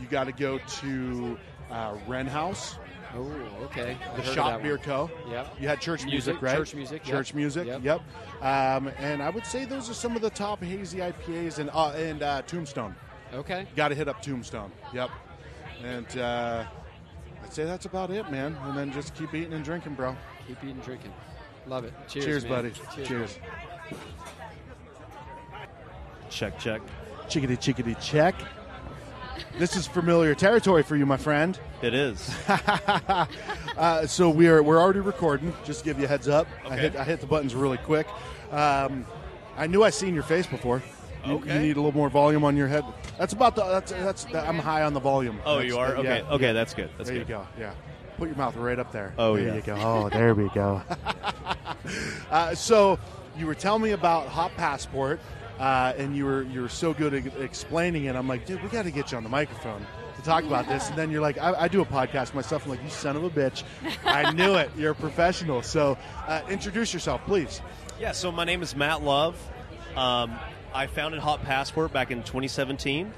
[0.00, 1.38] you got to go to
[1.70, 2.76] uh, Wren House,
[3.16, 3.22] Oh,
[3.64, 3.96] okay.
[4.16, 4.84] the Shop Beer one.
[4.84, 5.10] Co.
[5.28, 5.54] Yep.
[5.58, 6.56] You had church music, Music, right?
[6.56, 7.16] church music, yep.
[7.16, 7.66] Church music.
[7.66, 7.80] Yep.
[7.82, 8.00] Yep.
[8.42, 11.88] Um, and I would say those are some of the top hazy IPAs and uh,
[11.96, 12.94] and uh, Tombstone.
[13.34, 13.66] Okay.
[13.74, 14.70] Got to hit up Tombstone.
[14.94, 15.10] Yep.
[15.82, 16.64] And uh,
[17.50, 18.56] I'd say that's about it, man.
[18.62, 20.16] And then just keep eating and drinking, bro.
[20.46, 21.12] Keep eating, and drinking.
[21.66, 21.92] Love it.
[22.06, 22.52] Cheers, Cheers, man.
[22.52, 22.72] buddy.
[22.94, 23.08] Cheers.
[23.08, 23.38] Cheers.
[26.28, 26.80] Check, check.
[27.28, 28.36] Chickadee, chickadee, check.
[29.58, 31.58] This is familiar territory for you, my friend.
[31.82, 32.32] It is.
[33.76, 35.54] Uh, so we are we're already recording.
[35.64, 36.46] Just to give you a heads up.
[36.68, 38.06] I hit I hit the buttons really quick.
[38.50, 39.06] Um,
[39.56, 40.82] I knew I seen your face before.
[41.26, 41.54] You, Okay.
[41.54, 42.84] you need a little more volume on your head.
[43.18, 43.64] That's about the.
[43.64, 44.26] That's that's.
[44.34, 45.38] I'm high on the volume.
[45.44, 45.92] Oh, That's you are?
[45.92, 46.18] the- Okay.
[46.20, 46.52] yeah, Okay, yeah.
[46.52, 46.90] that's good.
[46.96, 47.28] That's there good.
[47.28, 47.46] you go.
[47.58, 47.72] Yeah.
[48.16, 49.14] Put your mouth right up there.
[49.18, 49.54] Oh, there yeah.
[49.54, 49.76] you go.
[49.78, 50.82] Oh, there we go.
[52.30, 52.98] uh, so
[53.36, 55.20] you were telling me about Hot Passport,
[55.58, 58.16] uh, and you were you were so good at explaining it.
[58.16, 59.84] I'm like, dude, we got to get you on the microphone
[60.16, 60.88] to talk about this.
[60.88, 62.64] And then you're like, I, I do a podcast myself.
[62.64, 63.62] I'm like, you son of a bitch.
[64.04, 64.70] I knew it.
[64.76, 65.62] You're a professional.
[65.62, 67.60] So uh, introduce yourself, please.
[67.98, 69.36] Yeah, so my name is Matt Love.
[69.96, 70.38] Um,
[70.72, 73.12] I founded Hot Passport back in 2017.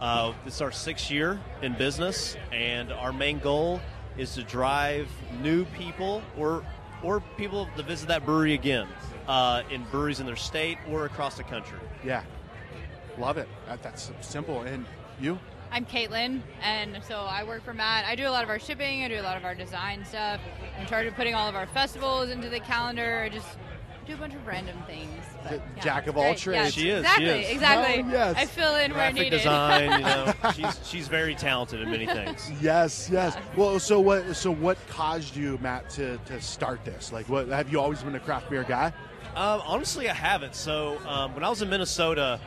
[0.00, 3.80] Uh, this is our sixth year in business, and our main goal
[4.16, 5.08] is to drive
[5.42, 6.64] new people or
[7.02, 8.88] or people to visit that brewery again
[9.28, 11.78] uh, in breweries in their state or across the country.
[12.02, 12.22] Yeah.
[13.18, 13.48] Love it.
[13.66, 14.62] That, that's simple.
[14.62, 14.86] And
[15.20, 15.38] you?
[15.70, 18.06] I'm Caitlin, and so I work for Matt.
[18.06, 19.04] I do a lot of our shipping.
[19.04, 20.40] I do a lot of our design stuff.
[20.76, 23.22] I'm in charge of putting all of our festivals into the calendar.
[23.24, 23.58] I just
[24.06, 25.22] do a bunch of random things.
[25.44, 26.38] But, yeah, jack of all great.
[26.38, 26.76] trades.
[26.76, 27.26] Yeah, She is, she Exactly.
[27.44, 27.50] is.
[27.50, 28.02] Exactly.
[28.02, 28.34] Oh, yes.
[28.36, 29.30] I fill in where Graphic needed.
[29.38, 32.50] design, you know, she's she's very talented in many things.
[32.60, 33.36] Yes, yes.
[33.56, 34.34] Well, so what?
[34.36, 37.12] So what caused you, Matt, to, to start this?
[37.12, 38.92] Like, what have you always been a craft beer guy?
[39.36, 40.54] Um, honestly, I haven't.
[40.54, 42.40] So um, when I was in Minnesota,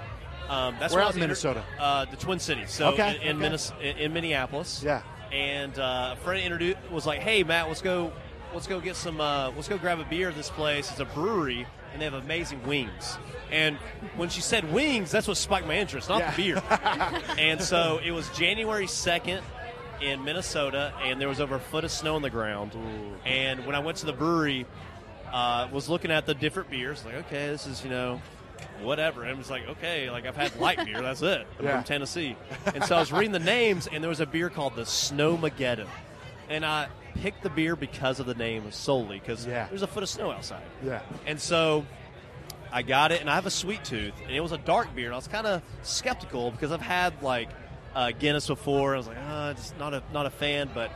[0.49, 1.63] um, that's Where when I out was in Minnesota?
[1.77, 2.71] Uh, the Twin Cities.
[2.71, 3.33] So Okay, in in, okay.
[3.49, 4.81] Minnes- in, in Minneapolis.
[4.83, 5.01] Yeah.
[5.31, 8.13] And uh, a friend introduced was like, "Hey, Matt, let's go,
[8.53, 10.89] let's go get some, uh, let's go grab a beer at this place.
[10.89, 13.17] It's a brewery, and they have amazing wings."
[13.51, 13.77] And
[14.17, 16.31] when she said wings, that's what spiked my interest, not Yeah.
[16.31, 16.63] the beer.
[17.39, 19.41] and so it was January second
[20.01, 22.73] in Minnesota, and there was over a foot of snow on the ground.
[23.25, 24.65] And when I went to the brewery,
[25.33, 28.21] uh, was looking at the different beers, like, okay, this is you know,
[28.81, 29.21] whatever.
[29.23, 31.47] And it was like, okay, like I've had light beer, that's it.
[31.57, 31.75] I'm Yeah.
[31.77, 32.35] from Tennessee,
[32.75, 35.87] and so I was reading the names, and there was a beer called the Snowmageddon,
[36.49, 36.87] and I
[37.21, 39.67] picked the beer because of the name solely because Yeah.
[39.69, 40.63] there's a foot of snow outside.
[40.83, 41.01] Yeah.
[41.25, 41.85] And so
[42.71, 45.05] I got it, and I have a sweet tooth, and it was a dark beer,
[45.05, 47.49] and I was kind of skeptical because I've had like
[47.95, 48.93] uh, Guinness before.
[48.93, 50.91] I was like, ah, just not a not a fan, but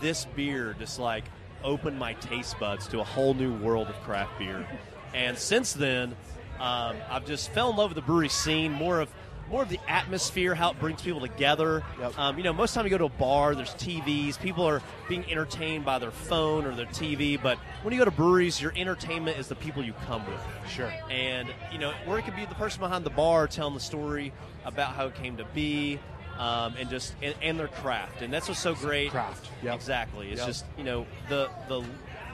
[0.00, 1.24] this beer just like
[1.64, 4.66] opened my taste buds to a whole new world of craft beer.
[5.14, 6.14] And since then,
[6.60, 9.10] um, I've just fell in love with the brewery scene, more of
[9.50, 11.82] more of the atmosphere, how it brings people together.
[12.00, 12.18] Yep.
[12.18, 14.40] Um, you know, most time you go to a bar, there's TVs.
[14.40, 17.40] People are being entertained by their phone or their TV.
[17.40, 20.40] But when you go to breweries, your entertainment is the people you come with.
[20.68, 20.92] Sure.
[21.10, 24.32] And you know, or it could be the person behind the bar telling the story
[24.64, 26.00] about how it came to be,
[26.38, 28.22] um, and just and, and their craft.
[28.22, 29.10] And that's what's so great.
[29.10, 29.48] Craft.
[29.62, 29.74] Yep.
[29.74, 30.30] Exactly.
[30.30, 30.48] It's Yep.
[30.48, 31.84] just you know the the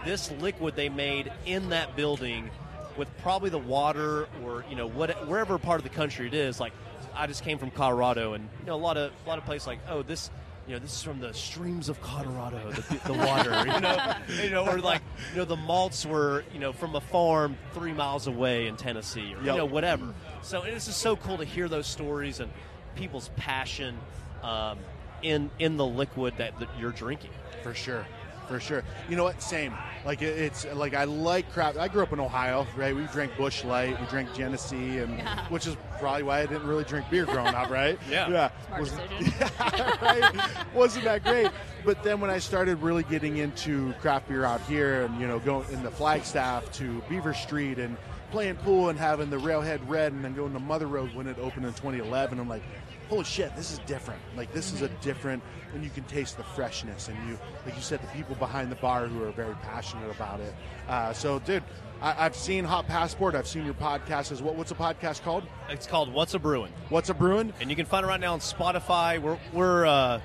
[0.05, 2.51] this liquid they made in that building
[2.96, 6.59] with probably the water or you know what wherever part of the country it is.
[6.59, 6.72] Like
[7.14, 9.66] I just came from Colorado, and you know a lot of a lot of places
[9.66, 10.31] like oh this.
[10.64, 13.51] You know, this is from the streams of Colorado, the, the water.
[13.66, 17.01] You know, you know, or like, you know, the malts were, you know, from a
[17.01, 20.14] farm three miles away in Tennessee, or you know, whatever.
[20.42, 22.48] So it's just so cool to hear those stories and
[22.94, 23.98] people's passion
[24.44, 24.79] um,
[25.20, 27.33] in in the liquid that, that you're drinking.
[27.64, 28.07] For sure.
[28.49, 28.83] For sure.
[29.09, 29.41] You know what?
[29.41, 29.73] Same.
[30.05, 31.79] Like it, it's like I like craft.
[31.79, 32.95] I grew up in Ohio, right?
[32.95, 35.47] We drank Busch Light, we drank Genesee, and Yeah.
[35.49, 37.99] which is probably why I didn't really drink beer growing up, right?
[38.11, 38.29] Yeah.
[38.29, 38.51] Yeah.
[38.67, 39.49] Smart Was- decision.
[40.03, 40.35] right?
[40.75, 41.51] Wasn't that great?
[41.85, 45.39] But then when I started really getting into craft beer out here, and you know,
[45.39, 47.97] going in the Flagstaff to Beaver Street and
[48.33, 51.39] playing pool and having the Railhead Red, and then going to Mother Road when it
[51.39, 52.63] opened in 2011, I'm like,
[53.12, 54.18] holy shit, this is different.
[54.38, 55.42] Like this is a different,
[55.75, 58.77] and you can taste the freshness, and you, like you said, the people behind the
[58.77, 60.55] bar who are very passionate about it.
[60.88, 61.62] Uh, so, dude.
[62.01, 63.35] I, I've seen Hot Passport.
[63.37, 64.55] I've seen your podcast as well.
[64.55, 65.44] What's a podcast called?
[65.68, 67.53] It's called What's a Brewing, What's a Brewing?
[67.61, 69.20] and you can find it right now on Spotify.
[69.20, 70.20] We're we're uh,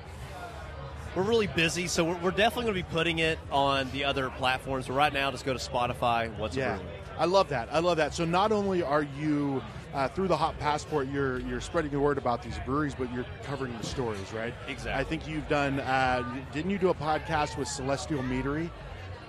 [1.14, 4.30] we're really busy, so we're, we're definitely going to be putting it on the other
[4.30, 4.88] platforms.
[4.88, 6.36] But right now, just go to Spotify.
[6.38, 6.92] What's a Yeah, Brewing?
[7.18, 7.68] I love that.
[7.70, 8.12] I love that.
[8.14, 9.62] So not only are you
[9.94, 13.26] uh, through the Hot Passport, you're you're spreading the word about these breweries, but you're
[13.44, 14.54] covering the stories, right?
[14.68, 15.00] Exactly.
[15.00, 15.80] I think you've done.
[15.80, 16.22] Uh,
[16.52, 18.70] didn't you do a podcast with Celestial Meadery?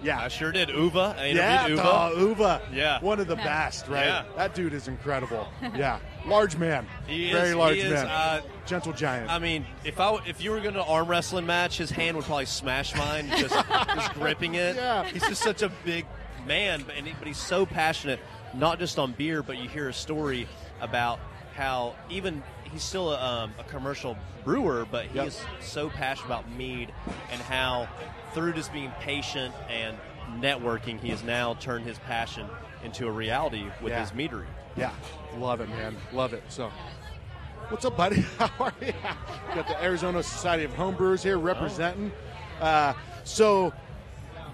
[0.02, 0.22] Yeah.
[0.22, 0.70] I sure did.
[0.70, 2.28] Uva, I yeah, interviewed dog, Uva.
[2.30, 2.62] Uva.
[2.74, 3.02] Yeah.
[3.02, 4.06] One of the best, right?
[4.06, 4.24] Yeah.
[4.38, 5.46] That dude is incredible.
[5.76, 6.00] yeah.
[6.26, 6.88] Large man.
[7.06, 8.08] He Very is- large he is, man.
[8.08, 9.30] uh, Gentle giant.
[9.30, 12.26] I mean, if I if you were going to arm wrestling match, his hand would
[12.26, 13.54] probably smash mine, just
[13.96, 14.76] just gripping it.
[14.78, 15.04] Yeah.
[15.06, 16.06] He's just such a big
[16.48, 18.20] man, but, and he, but he's so passionate,
[18.54, 20.48] not just on beer, but you hear a story
[20.82, 21.20] about
[21.56, 25.28] how even he's still a, um, a commercial brewer, but he Yep.
[25.28, 26.92] is so passionate about mead
[27.32, 27.88] and how
[28.34, 29.98] through just being patient and
[30.40, 32.48] networking, he has now turned his passion
[32.84, 34.02] into a reality with Yeah.
[34.02, 34.46] his meadery.
[34.78, 34.92] Yeah,
[35.38, 35.98] love it, man.
[36.14, 36.44] Love it.
[36.48, 36.72] So,
[37.70, 38.22] what's up, buddy?
[38.38, 38.94] How are you?
[39.56, 42.12] Got the Arizona Society of Homebrewers here representing.
[42.62, 43.74] Uh, so,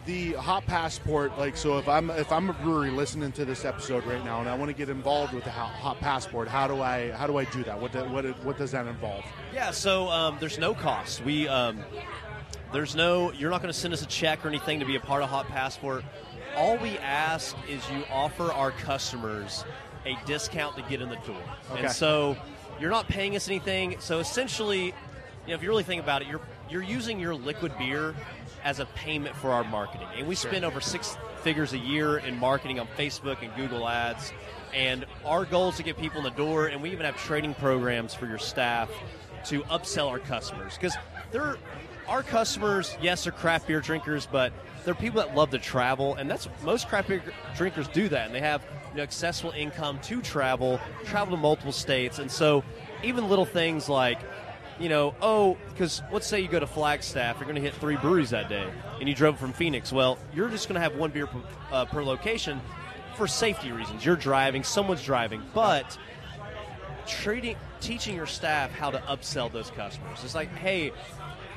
[0.05, 4.05] the hot passport, like, so if I'm if I'm a brewery listening to this episode
[4.05, 7.11] right now and I want to get involved with the hot, passport, how do I
[7.11, 7.79] how do I do that?
[7.79, 9.25] What do, what what does that involve?
[9.53, 11.23] Yeah, so um, there's no cost.
[11.23, 11.83] We um,
[12.71, 14.99] there's no you're not going to send us a check or anything to be a
[14.99, 16.03] part of Hot Passport.
[16.55, 19.65] All we ask is you offer our customers
[20.05, 21.41] a discount to get in the door.
[21.71, 21.85] Okay.
[21.85, 22.37] And so
[22.79, 23.97] you're not paying us anything.
[23.99, 24.93] So essentially, you
[25.47, 28.15] know, if you really think about it, you're you're using your liquid beer
[28.65, 30.08] as a payment for our marketing.
[30.17, 34.34] And we spend over six figures a year in marketing on Facebook and Google Ads.
[34.73, 37.54] And our goal is to get people in the door, and we even have training
[37.54, 38.89] programs for your staff
[39.45, 40.97] to upsell our customers because
[41.32, 41.58] they're
[42.08, 42.97] our customers.
[43.01, 44.51] Yes, they're craft beer drinkers, but
[44.84, 47.21] they're people that love to travel, and that's most craft beer
[47.56, 51.71] drinkers do that, and they have you know, accessible income to travel, travel to multiple
[51.71, 52.63] states, and so
[53.04, 54.19] even little things like
[54.79, 57.95] you know, oh, because let's say you go to Flagstaff, you're going to hit three
[57.95, 58.67] breweries that day,
[58.99, 59.91] and you drove from Phoenix.
[59.91, 61.39] Well, you're just going to have one beer per,
[61.71, 62.59] uh, per location
[63.15, 64.05] for safety reasons.
[64.05, 65.97] You're driving, someone's driving, but
[67.07, 70.23] treating, teaching your staff how to upsell those customers.
[70.23, 70.91] It's like, hey,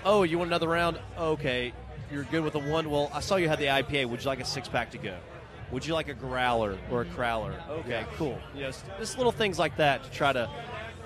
[0.05, 0.99] oh, you want another round?
[1.19, 1.73] Okay,
[2.13, 2.91] you're good with a one.
[2.91, 4.09] Well, I saw you had the IPA.
[4.09, 5.17] Would you like a six pack to go?
[5.71, 7.55] Would you like a growler or a crowler?
[7.69, 8.39] Okay, cool.
[8.55, 10.49] You know, just little things like that to try to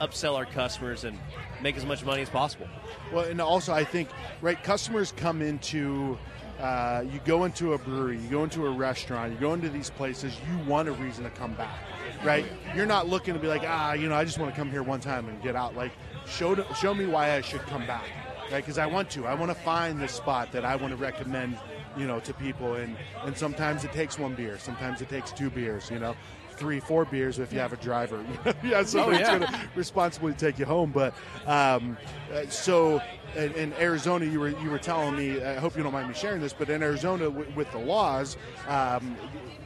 [0.01, 1.19] upsell our customers and
[1.63, 2.69] make as much money as possible.
[3.13, 4.09] Well, and also I think
[4.41, 6.19] right, customers come into.
[6.61, 9.91] Uh, you go into a brewery, you go into a restaurant, you go into these
[9.91, 10.37] places.
[10.49, 11.77] You want a reason to come back,
[12.23, 12.45] right?
[12.77, 14.85] You're not looking to be like, ah, you know, I just want to come here
[14.85, 15.75] one time and get out.
[15.75, 15.91] Like,
[16.27, 18.05] show show me why I should come back,
[18.53, 18.63] right?
[18.63, 19.27] Because I want to.
[19.27, 21.59] I want to find this spot that I want to recommend,
[21.97, 22.75] you know, to people.
[22.75, 26.15] And and sometimes it takes one beer, sometimes it takes two beers, you know.
[26.63, 28.25] Three, four beers if you have a driver.
[28.63, 29.39] yeah, somebody's yeah.
[29.39, 30.93] going to responsibly take you home.
[30.93, 31.13] But
[31.45, 31.97] um,
[32.33, 33.03] uh, so
[33.35, 35.43] in, in Arizona, you were you were telling me.
[35.43, 38.37] I hope you don't mind me sharing this, but in Arizona, w- with the laws.
[38.69, 39.17] Um,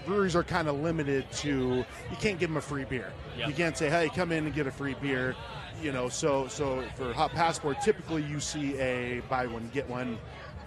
[0.07, 3.13] Breweries are kind of limited to you can't give them a free beer.
[3.37, 3.49] Yep.
[3.49, 5.35] You can't say, "Hey, come in and get a free beer."
[5.83, 10.17] You know, so so for Hot Passport, typically you see a buy one get one,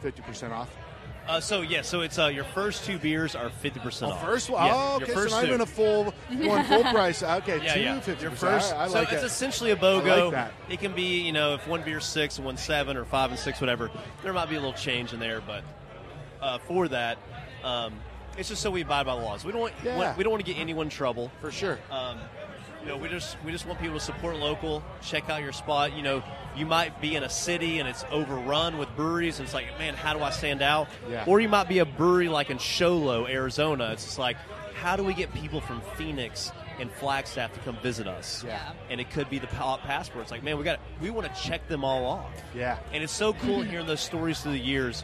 [0.03, 0.75] 50% off.
[1.29, 4.25] Uh, so yeah, so it's uh, your first two beers are fifty percent Oh, off.
[4.25, 4.65] first one.
[4.65, 5.13] Yeah, oh, okay.
[5.13, 7.21] first So not even a full one full price.
[7.21, 7.99] Okay, yeah, two yeah.
[7.99, 8.53] fifty Your percent.
[8.63, 9.27] first, I, I so like it's it.
[9.27, 10.23] essentially a BOGO.
[10.25, 10.53] like that.
[10.69, 13.39] It can be, you know, if one beer's six and one's seven or five and
[13.39, 13.91] six, whatever.
[14.23, 15.63] There might be a little change in there, but
[16.41, 17.19] uh, for that,
[17.63, 17.93] um,
[18.35, 19.45] it's just so we abide by the laws.
[19.45, 20.15] We don't want, Yeah.
[20.17, 21.31] we don't want to get anyone in trouble.
[21.41, 21.77] for sure.
[21.91, 22.17] Um,
[22.81, 24.83] you know, we just we just want people to support local.
[25.01, 25.95] Check out your spot.
[25.95, 26.23] You know,
[26.55, 29.93] you might be in a city and it's overrun with breweries, and it's like, man,
[29.93, 30.87] how do I stand out?
[31.09, 31.25] Yeah.
[31.27, 33.91] Or you might be a brewery like in Show Low, Arizona.
[33.91, 34.37] It's just like,
[34.75, 38.43] how do we get people from Phoenix and Flagstaff to come visit us?
[38.45, 38.71] Yeah.
[38.89, 40.23] And it could be the pa- passport.
[40.23, 42.31] It's like, man, we got we want to check them all off.
[42.55, 42.77] Yeah.
[42.93, 45.03] And it's so cool hearing those stories through the years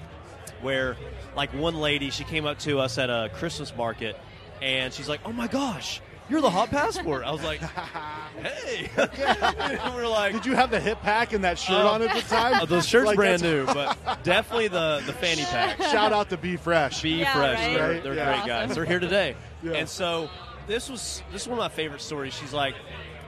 [0.61, 0.95] where,
[1.35, 4.17] like, one lady, she came up to us at a Christmas market
[4.61, 7.23] and she's like, oh my gosh, you're the hot passport.
[7.23, 7.59] I was like,
[8.41, 8.89] hey.
[8.97, 12.13] we are like, Did you have the hip pack and that shirt Uh, on at
[12.15, 12.59] the time?
[12.61, 15.77] oh, those shirts Like, brand new, but definitely the, the fanny pack.
[15.81, 17.01] Shout out to Be Fresh.
[17.01, 17.57] Be Yeah, fresh.
[17.59, 17.73] right?
[17.73, 18.33] They're, they're Yeah.
[18.37, 18.75] great guys.
[18.75, 19.35] They're here today.
[19.63, 19.73] Yeah.
[19.73, 20.29] And so
[20.67, 22.33] this was this is one of my favorite stories.
[22.33, 22.75] She's like,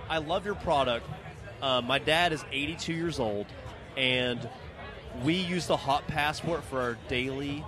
[0.10, 1.06] I love your product.
[1.62, 3.46] Uh, my dad is 82 years old,
[3.96, 4.48] and
[5.24, 7.66] we use the Hot Passport for our daily,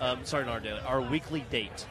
[0.00, 1.86] um, sorry, not our daily, our weekly date.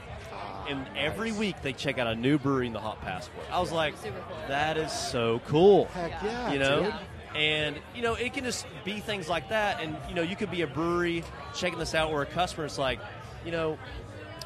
[0.69, 3.45] And every week they check out a new brewery in the Hot Passport.
[3.51, 4.37] I was like, Super cool.
[4.47, 6.51] that is so cool Heck yeah.
[6.53, 6.93] you know dude.
[7.35, 10.51] and you know it can just be things like that and you know you could
[10.51, 11.23] be a brewery
[11.55, 12.99] checking this out or a customer is like
[13.45, 13.77] you know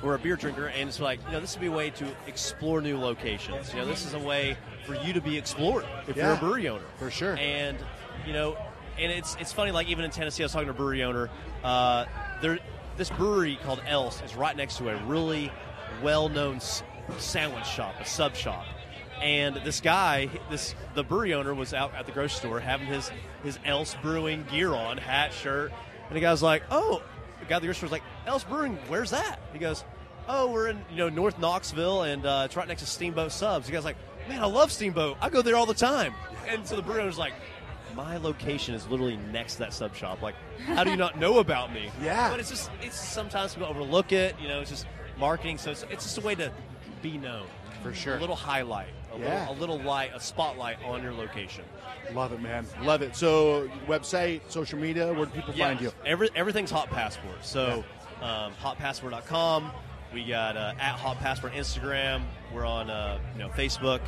[0.04, 2.06] or a beer drinker and it's like you know this would be a way to
[2.28, 6.16] explore new locations you know this is a way for you to be explored if
[6.16, 6.38] you're Yeah.
[6.38, 7.36] a brewery owner For sure.
[7.38, 7.78] and
[8.28, 8.58] you know
[9.00, 11.30] and it's it's funny like even in tennessee i was talking to a brewery owner
[11.64, 12.06] uh,
[12.42, 12.60] there
[12.98, 15.52] this brewery called Elst is right next to a really
[16.02, 16.84] well-known s-
[17.18, 18.66] sandwich shop a sub shop
[19.22, 23.10] and this guy, this the brewery owner was out at the grocery store having his
[23.44, 25.72] his Elst Brewing gear on, hat, shirt,
[26.10, 27.02] and the guy's like, "Oh,"
[27.40, 29.86] the guy at the grocery store's like, "Elst Brewing, where's that?" He goes,
[30.28, 33.68] "Oh, we're in you know North Knoxville, and uh, it's right next to Steamboat Subs."
[33.68, 33.96] The guy's like,
[34.28, 35.16] "Man, I love Steamboat.
[35.22, 36.14] I go there all the time."
[36.50, 37.34] And so the brewery owner's like,
[37.96, 40.22] "My location is literally next to that sub shop.
[40.22, 42.32] Like, how do you not know about me?" Yeah.
[42.32, 44.36] but it's just it's sometimes people overlook it.
[44.42, 46.52] You know, it's just marketing, so it's, it's just a way to
[47.02, 47.46] be known
[47.84, 48.18] For sure.
[48.18, 49.40] a little highlight, a, Yeah.
[49.50, 51.64] little, a little light, a spotlight on your location.
[52.14, 52.66] Love it, man.
[52.84, 53.16] Love it.
[53.16, 55.92] So, website, social media, where do people find you?
[56.06, 57.44] Every, everything's Hot Passport.
[57.44, 57.84] So,
[58.22, 59.72] um, hotpassport.com.
[60.14, 62.24] We got uh, at Hot Passport Instagram.
[62.54, 64.00] We're on uh, you know Facebook,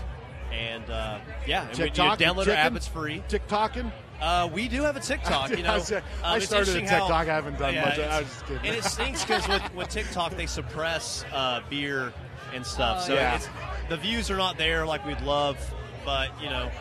[0.53, 2.19] and uh, yeah, and we, you TikTok?
[2.19, 2.75] download our app.
[2.75, 3.23] It's free.
[3.27, 3.91] TikToking?
[4.21, 5.51] Uh, we do have a TikTok.
[5.51, 7.27] You know, I was- I it's started a interesting how- TikTok.
[7.27, 7.99] I haven't done Yeah, much.
[7.99, 8.65] I was just kidding.
[8.67, 12.11] And it stinks because with, with TikTok they suppress uh, beer
[12.53, 13.35] and stuff, Oh, so yeah.
[13.35, 13.49] it's,
[13.89, 15.57] the views are not there like we'd love.
[16.05, 16.71] But you know,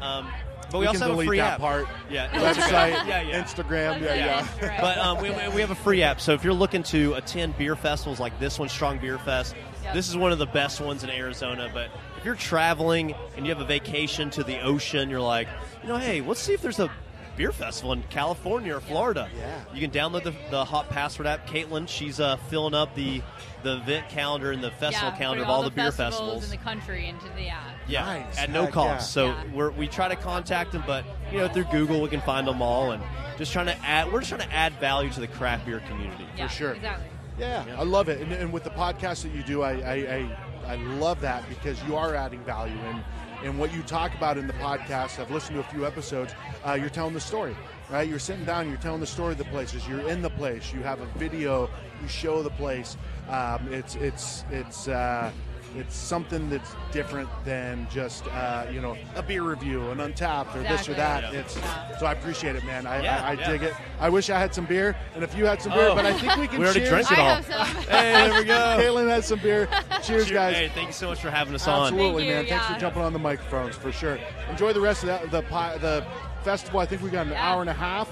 [0.00, 0.28] um,
[0.70, 1.60] but we, We also can have a free that app.
[1.60, 1.86] part.
[2.10, 3.42] Yeah, Website, yeah, yeah.
[3.42, 4.00] Instagram.
[4.00, 4.48] Yeah, Yeah.
[4.62, 4.80] yeah.
[4.80, 7.74] But um, we, we have a free app, so if you're looking to attend beer
[7.76, 9.54] festivals like this one, Strong Beer Fest,
[9.84, 9.94] Yep.
[9.94, 11.70] this is one of the best ones in Arizona.
[11.72, 15.46] But if you're traveling and you have a vacation to the ocean, you're like,
[15.86, 16.90] you know, hey, let's see if there's a
[17.36, 19.28] beer festival in California or Florida.
[19.38, 19.62] Yeah.
[19.72, 21.46] You can download the, the Hot Passport app.
[21.46, 23.22] Caitlin, she's uh, filling up the
[23.62, 26.44] the event calendar and the festival yeah, calendar putting of all the, beer festivals festivals.
[26.44, 27.64] in the country into the app.
[27.88, 28.38] Yeah, Nice.
[28.38, 28.88] at no Heck cost.
[28.88, 28.98] yeah.
[28.98, 29.44] So Yeah.
[29.54, 32.62] we're, we try to contact them, but you know through Google we can find them
[32.62, 33.02] all, and
[33.38, 34.12] just trying to add.
[34.12, 36.26] We're just trying to add value to the craft beer community.
[36.36, 36.72] Yeah, sure.
[36.72, 37.06] Exactly.
[37.38, 38.20] Yeah, I love it.
[38.20, 41.80] And, and with the podcast that you do, I, I, I, I love that because
[41.84, 42.74] you are adding value.
[42.86, 43.04] And,
[43.42, 46.34] and what you talk about in the podcast, I've listened to a few episodes,
[46.66, 47.56] uh, you're telling the story,
[47.90, 48.08] right?
[48.08, 50.80] You're sitting down, you're telling the story of the places, you're in the place, you
[50.80, 51.68] have a video,
[52.02, 52.96] you show the place.
[53.28, 55.30] Um, it's, it's, it's, uh,
[55.76, 60.62] it's something that's different than just uh, you know a beer review, an Untappd, or
[60.62, 61.32] this or that.
[61.32, 61.40] Yeah.
[61.40, 61.98] It's Yeah.
[61.98, 62.86] so I appreciate it, man.
[62.86, 63.50] I, Yeah, I, I yeah.
[63.50, 63.74] dig it.
[64.00, 65.94] I wish I had some beer, and if you had some beer, Oh.
[65.94, 66.58] but I think we can.
[66.60, 67.06] We already cheers.
[67.08, 67.64] drank it I all.
[67.66, 68.76] Hey, there we go.
[68.78, 69.68] Caitlin has some beer.
[70.02, 70.56] Cheers, guys.
[70.56, 71.82] Hey, thank you so much for having us on.
[71.84, 72.60] Absolutely, Thank you, man.
[72.60, 74.18] Thanks for jumping on the microphones for sure.
[74.50, 76.04] Enjoy the rest of that, the pi- the
[76.42, 76.80] festival.
[76.80, 77.46] I think we got an Yeah.
[77.52, 78.08] hour and a half,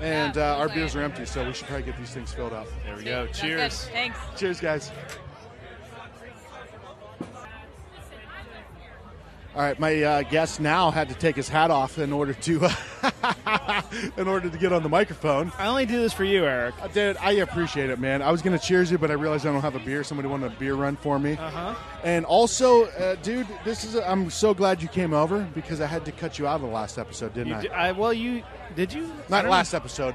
[0.00, 2.52] and Yeah, uh, our beers are empty, so we should probably get these things filled
[2.52, 2.66] up.
[2.84, 3.26] There we go.
[3.28, 3.84] Cheers.
[3.92, 4.18] Thanks.
[4.36, 4.90] Cheers, guys.
[9.58, 12.70] All right, my uh, guest now had to take his hat off in order to
[14.16, 15.50] in order to get on the microphone.
[15.58, 16.76] I only do this for you, Eric.
[16.80, 18.22] Uh, Dude, I appreciate it, man.
[18.22, 20.04] I was gonna cheers you, but I realized I don't have a beer.
[20.04, 21.32] Somebody wanted a beer run for me.
[21.32, 21.74] Uh huh.
[22.04, 23.96] And also, uh, dude, this is.
[23.96, 26.62] A, I'm so glad you came over because I had to cut you out of
[26.62, 27.62] the last episode, didn't You I?
[27.62, 28.44] di- I, well, you
[28.76, 29.06] did you?
[29.06, 30.14] I Not don't last episode,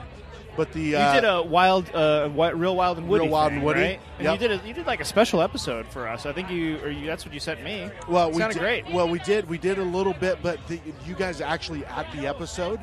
[0.55, 0.81] but the.
[0.81, 3.81] You uh, did a wild, uh, real wild and woody, Real Wild thing, and Woody,
[3.81, 3.99] right?
[4.17, 4.41] And yep.
[4.41, 6.25] you did a, you did like a special episode for us.
[6.25, 7.89] I think you or you, that's what you sent me.
[8.07, 8.91] Well, it we sounded did, great.
[8.91, 9.49] Well, we did.
[9.49, 12.79] We did a little bit, but the, you guys actually at the episode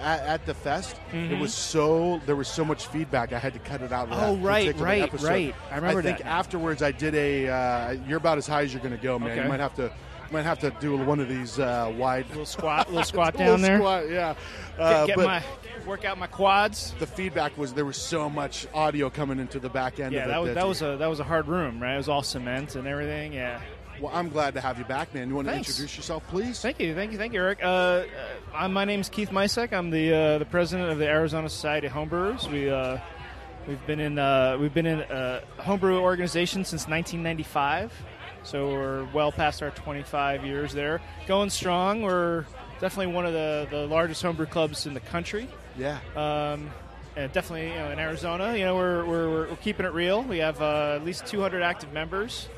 [0.00, 1.40] at, at the fest, it Mhm.
[1.40, 3.32] was so there was so much feedback.
[3.32, 4.08] I had to cut it out.
[4.10, 5.28] Oh, right, right, episode.
[5.28, 5.54] right.
[5.70, 6.26] I remember I think that.
[6.26, 7.48] afterwards, I did a.
[7.48, 9.30] Uh, you're about as high as you're going to go, man.
[9.30, 9.42] Okay.
[9.42, 9.90] You might have to.
[10.34, 13.62] Might have to do one of these uh, wide little squat, little squat little down
[13.62, 13.78] there.
[13.78, 14.34] Squat, yeah.
[14.76, 15.42] Get, Uh, get but my
[15.86, 16.92] work out my quads.
[16.98, 20.12] the feedback was there was so much audio coming into the back end.
[20.12, 21.94] Yeah, of it that was that was a that was a hard room, right?
[21.94, 23.32] It was all cement and everything.
[23.32, 23.60] Yeah.
[24.00, 25.28] Well, I'm glad to have you back, man.
[25.28, 25.68] You want Thanks.
[25.68, 26.60] to introduce yourself, please?
[26.60, 27.62] Thank you, thank you, thank you, Eric.
[27.62, 28.04] Uh, uh,
[28.52, 29.72] I'm, my name's Keith Mysek.
[29.72, 32.50] I'm the uh, the president of the Arizona Society of Homebrewers.
[32.50, 32.98] We uh,
[33.68, 37.92] we've been in uh, we've been in a homebrew organization since 1995,
[38.44, 41.00] so we're well past our 25 years there.
[41.26, 42.02] Going strong.
[42.02, 42.44] We're
[42.80, 45.48] definitely one of the, the largest homebrew clubs in the country.
[45.76, 45.98] Yeah.
[46.14, 46.70] Um,
[47.16, 50.22] and definitely, you know, in Arizona, you know, we're, we're, we're, keeping it real.
[50.22, 52.48] We have uh, at least 200 active members,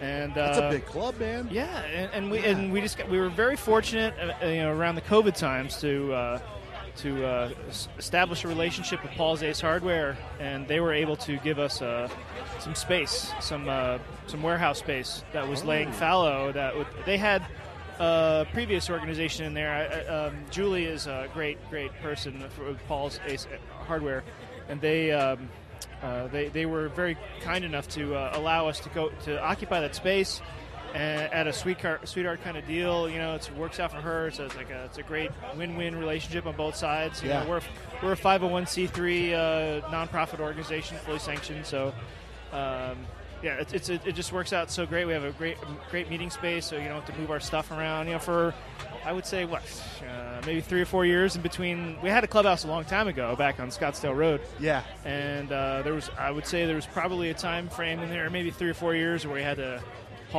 [0.00, 1.48] and uh, That's a big club, man.
[1.50, 4.72] yeah, and, and we and we just got, we were very fortunate, uh, you know,
[4.72, 6.38] around the COVID times to uh,
[6.96, 7.50] to uh,
[7.98, 12.08] establish a relationship with Paul's Ace Hardware, and they were able to give us uh,
[12.58, 16.52] some space, some uh, some warehouse space that was laying fallow.
[16.52, 17.44] That would, they had
[17.98, 19.72] a previous organization in there.
[19.72, 23.46] I, um, Julie is a great great person for Paul's Ace
[23.86, 24.24] Hardware,
[24.68, 25.12] and they.
[25.12, 25.48] Um,
[26.02, 29.80] uh, they, they were very kind enough to uh, allow us to go to occupy
[29.80, 30.42] that space
[31.00, 33.08] at a sweetheart sweetheart kind of deal.
[33.08, 34.30] You know, it works out for her.
[34.30, 37.22] So it's like a, it's a great win-win relationship on both sides.
[37.22, 37.44] You Yeah.
[37.44, 37.60] know, we're
[38.02, 39.32] we're a 501c3
[39.82, 41.66] uh, nonprofit organization, fully sanctioned.
[41.66, 41.92] So.
[42.52, 42.98] Um,
[43.42, 45.04] yeah, it's, it's, it just works out so great.
[45.04, 45.58] We have a great
[45.90, 48.06] great meeting space, so you don't have to move our stuff around.
[48.06, 48.54] You know, for
[49.04, 49.62] I would say what
[50.08, 51.98] uh, maybe three or four years in between.
[52.02, 54.82] We had a clubhouse a long time ago, back on Scottsdale Road, Yeah.
[55.04, 58.30] and uh, there was I would say there was probably a time frame in there,
[58.30, 59.82] maybe three or four years, where we had to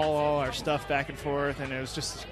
[0.01, 2.25] haul all our stuff back and forth, and it was just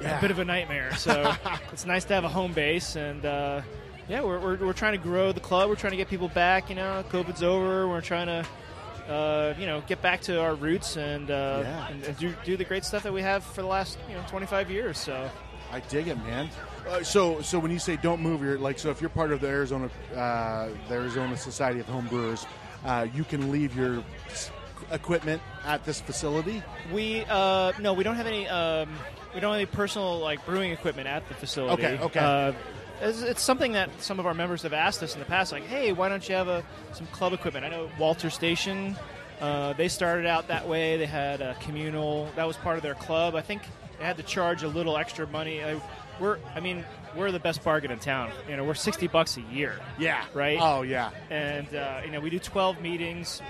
[0.00, 0.18] Yeah.
[0.18, 0.94] a bit of a nightmare.
[0.96, 1.32] So
[1.72, 3.62] it's nice to have a home base, and uh,
[4.08, 5.68] yeah, we're, we're, we're trying to grow the club.
[5.68, 6.68] We're trying to get people back.
[6.70, 7.88] You know, COVID's over.
[7.88, 8.46] We're trying to.
[9.08, 11.88] Uh, you know, get back to our roots and, uh, Yeah.
[11.88, 14.22] and, and do, do the great stuff that we have for the last you know
[14.28, 14.98] 25 years.
[14.98, 15.30] So
[15.72, 16.50] I dig it, man.
[16.86, 19.40] Uh, so, so when you say don't move, you're like, so if you're part of
[19.40, 22.44] the Arizona, uh, the Arizona Society of Home Brewers,
[22.84, 24.50] uh, you can leave your s-
[24.90, 26.62] equipment at this facility.
[26.92, 28.48] We uh, no, we don't have any.
[28.48, 28.88] Um,
[29.34, 31.84] we don't have any personal like brewing equipment at the facility.
[31.84, 32.20] Okay, okay.
[32.20, 32.52] Uh,
[33.00, 35.64] it's, it's something that some of our members have asked us in the past, like,
[35.64, 38.96] "Hey, why don't you have a, some club equipment?" I know Walter Station.
[39.40, 40.96] Uh, they started out that way.
[40.96, 42.28] They had a communal.
[42.34, 43.36] That was part of their club.
[43.36, 43.62] I think
[43.98, 45.62] they had to charge a little extra money.
[45.62, 45.78] Uh,
[46.18, 48.32] we're, I mean, we're the best bargain in town.
[48.48, 49.78] You know, we're sixty bucks a year.
[49.98, 50.24] Yeah.
[50.34, 50.58] Right.
[50.60, 51.10] Oh, yeah.
[51.30, 53.40] and uh, you know we do 12 meetings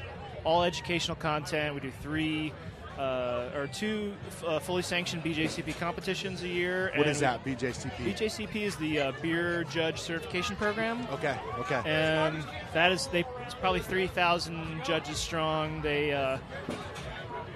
[0.48, 2.54] all educational content we do three
[2.98, 4.14] uh, or two
[4.46, 8.14] uh, fully sanctioned bjcp competitions a year What and is that, BJCP?
[8.14, 11.36] bjcp is the uh, beer judge certification program Okay.
[11.58, 11.82] Okay.
[11.84, 12.42] and
[12.72, 16.38] that is they it's probably 3000 judges strong they uh,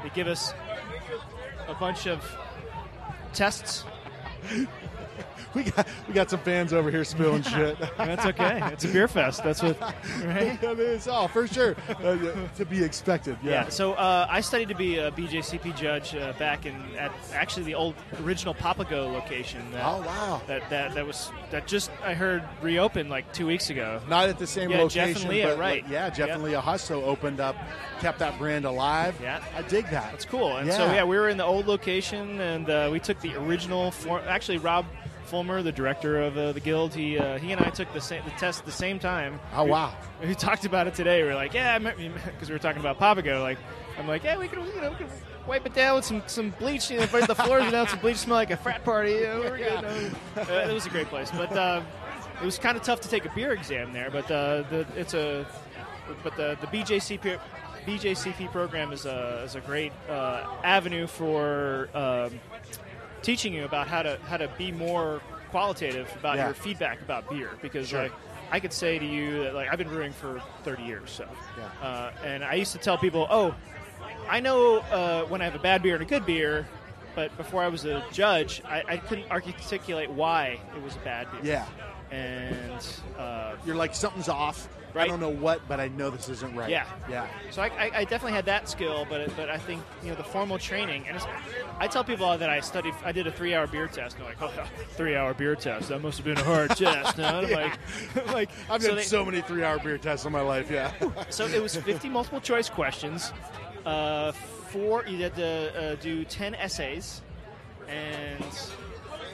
[0.02, 0.52] they give us
[1.68, 2.22] a bunch of
[3.32, 3.84] tests
[5.54, 7.76] we got we got some fans over here spilling shit.
[7.98, 9.78] that's okay it's a beer fest that's what
[10.24, 12.16] right is all for sure uh,
[12.56, 13.36] to be expected.
[13.42, 13.50] Yeah.
[13.50, 13.68] Yeah.
[13.68, 17.74] So uh, I studied to be a BJCP judge uh, back in at actually the
[17.74, 17.94] old
[18.24, 19.70] original Papago location.
[19.72, 20.42] That, Oh wow.
[20.46, 24.00] That, that that was that just I heard reopened like two weeks ago.
[24.08, 25.88] Not at the same Yeah, Jeff location, and Leah, but right.
[25.88, 26.36] yeah, Jeff Yep.
[26.36, 27.56] and Leah Huss opened up,
[28.00, 29.18] kept that brand alive.
[29.20, 29.42] Yeah.
[29.56, 30.10] I dig that.
[30.12, 30.56] That's cool.
[30.56, 30.94] And so Yeah.
[30.94, 33.90] yeah, we were in the old location, and uh, we took the original.
[33.90, 34.86] Form, actually, Rob
[35.32, 38.22] Fullmer, the director of uh, the guild, he uh, he and I took the same
[38.24, 39.40] the test at the same time.
[39.54, 39.94] Oh We- wow.
[40.26, 41.22] We talked about it today.
[41.22, 43.40] We were like, yeah, because we were talking about Papago.
[43.42, 43.58] Like,
[43.98, 45.08] I'm like, yeah, we can, you know, we can
[45.48, 46.90] wipe it down with some, some bleach.
[46.90, 49.12] You know, the floors down, some bleach, smell like a frat party.
[49.12, 49.84] You know, we're good.
[50.36, 51.82] Uh, it was a great place, but uh,
[52.40, 54.10] it was kind of tough to take a beer exam there.
[54.10, 55.44] But uh, the, it's a,
[56.22, 57.40] but the the BJCP
[57.86, 61.88] BJCP program is a is a great uh, avenue for.
[63.22, 65.20] Teaching you about how to how to be more
[65.50, 66.46] qualitative about Yeah.
[66.46, 68.04] your feedback about beer because Sure.
[68.04, 68.12] like
[68.50, 71.26] I could say to you that like I've been brewing for 30 years so
[71.58, 71.86] Yeah.
[71.88, 73.54] uh, and I used to tell people oh
[74.28, 76.66] I know uh, when I have a bad beer and a good beer
[77.14, 81.30] but before I was a judge I, I couldn't articulate why it was a bad
[81.32, 81.66] beer Yeah.
[82.10, 82.86] and
[83.18, 84.68] uh, You're like something's off.
[84.94, 86.70] I don't know what, but I know this isn't right.
[86.70, 86.86] Yeah.
[87.08, 87.26] yeah.
[87.50, 90.24] So I, I, I definitely had that skill, but but I think you know the
[90.24, 91.26] formal training, and it's,
[91.78, 94.16] I tell people that I studied, I did a three-hour beer test.
[94.16, 95.88] And they're like, oh, three-hour beer test.
[95.88, 97.18] That must have been a hard test.
[97.18, 97.78] And I'm like,
[98.32, 100.70] like I've so done so many three-hour beer tests in my life.
[100.70, 100.92] Yeah.
[101.30, 103.32] so it was 50 multiple choice questions.
[103.84, 107.22] Uh, four, you had to uh, do 10 essays,
[107.88, 108.44] and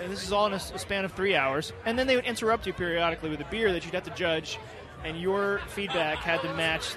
[0.01, 1.73] and this is all in a span of three hours.
[1.85, 4.59] And then they would interrupt you periodically with a beer that you'd have to judge,
[5.05, 6.95] and your feedback had to match,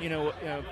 [0.00, 0.62] you know, know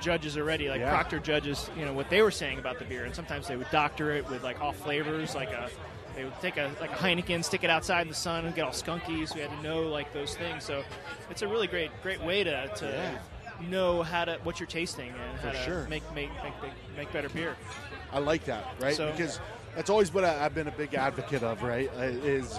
[0.00, 0.88] judges already, like Yeah.
[0.90, 3.04] proctor judges, you know, what they were saying about the beer.
[3.04, 5.68] And sometimes they would doctor it with like off flavors, like a.
[6.16, 8.64] They would take a like a Heineken, stick it outside in the sun, and get
[8.64, 9.26] all skunky.
[9.28, 10.64] So we had to know like those things.
[10.64, 10.82] So
[11.30, 13.68] it's a really great great way to, to Yeah.
[13.68, 15.88] know how to what you're tasting and how For to sure.
[15.88, 16.52] make, make make
[16.96, 17.54] make better beer.
[18.12, 18.96] I like that, right?
[18.96, 19.38] So- because
[19.76, 21.88] that's always what I, I've been a big advocate of, right?
[21.96, 22.58] Uh, is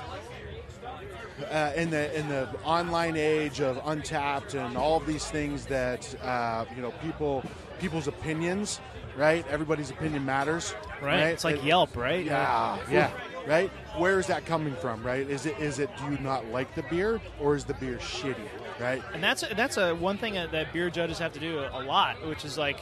[1.45, 6.13] uh, in the in the online age of Untappd and all of these things that
[6.23, 7.43] uh, you know people
[7.79, 8.79] people's opinions,
[9.17, 9.45] right?
[9.49, 11.27] Everybody's opinion matters, Right?
[11.27, 12.23] It's like It- Yelp, right?
[12.23, 13.11] Yeah, yeah,
[13.47, 13.69] right.
[13.97, 15.27] Where is that coming from, right?
[15.29, 18.35] Is it is it do you not like the beer or is the beer shitty,
[18.79, 19.01] right?
[19.13, 21.81] And that's that's a one thing that, that beer judges have to do a, a
[21.83, 22.79] lot, which is like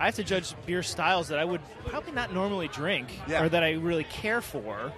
[0.00, 3.44] I have to judge beer styles that I would probably not normally drink Yeah.
[3.44, 4.92] or that I really care for.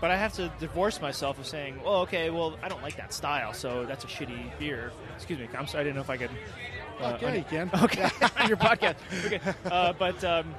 [0.00, 3.12] But I have to divorce myself of saying, well, okay, well, I don't like that
[3.12, 6.16] style, so that's a shitty beer." Excuse me, I'm sorry, I didn't know if I
[6.16, 6.30] could.
[7.00, 7.70] uh, Okay, you can.
[7.82, 8.94] Okay, on your podcast.
[9.26, 9.40] Okay,
[9.70, 10.54] uh, but um,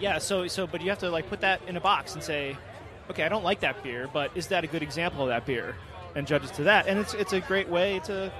[0.00, 2.56] yeah, so so but you have to like put that in a box and say,
[3.10, 5.76] okay, I don't like that beer, but is that a good example of that beer?
[6.16, 8.32] And judges to that, and it's it's a great way to.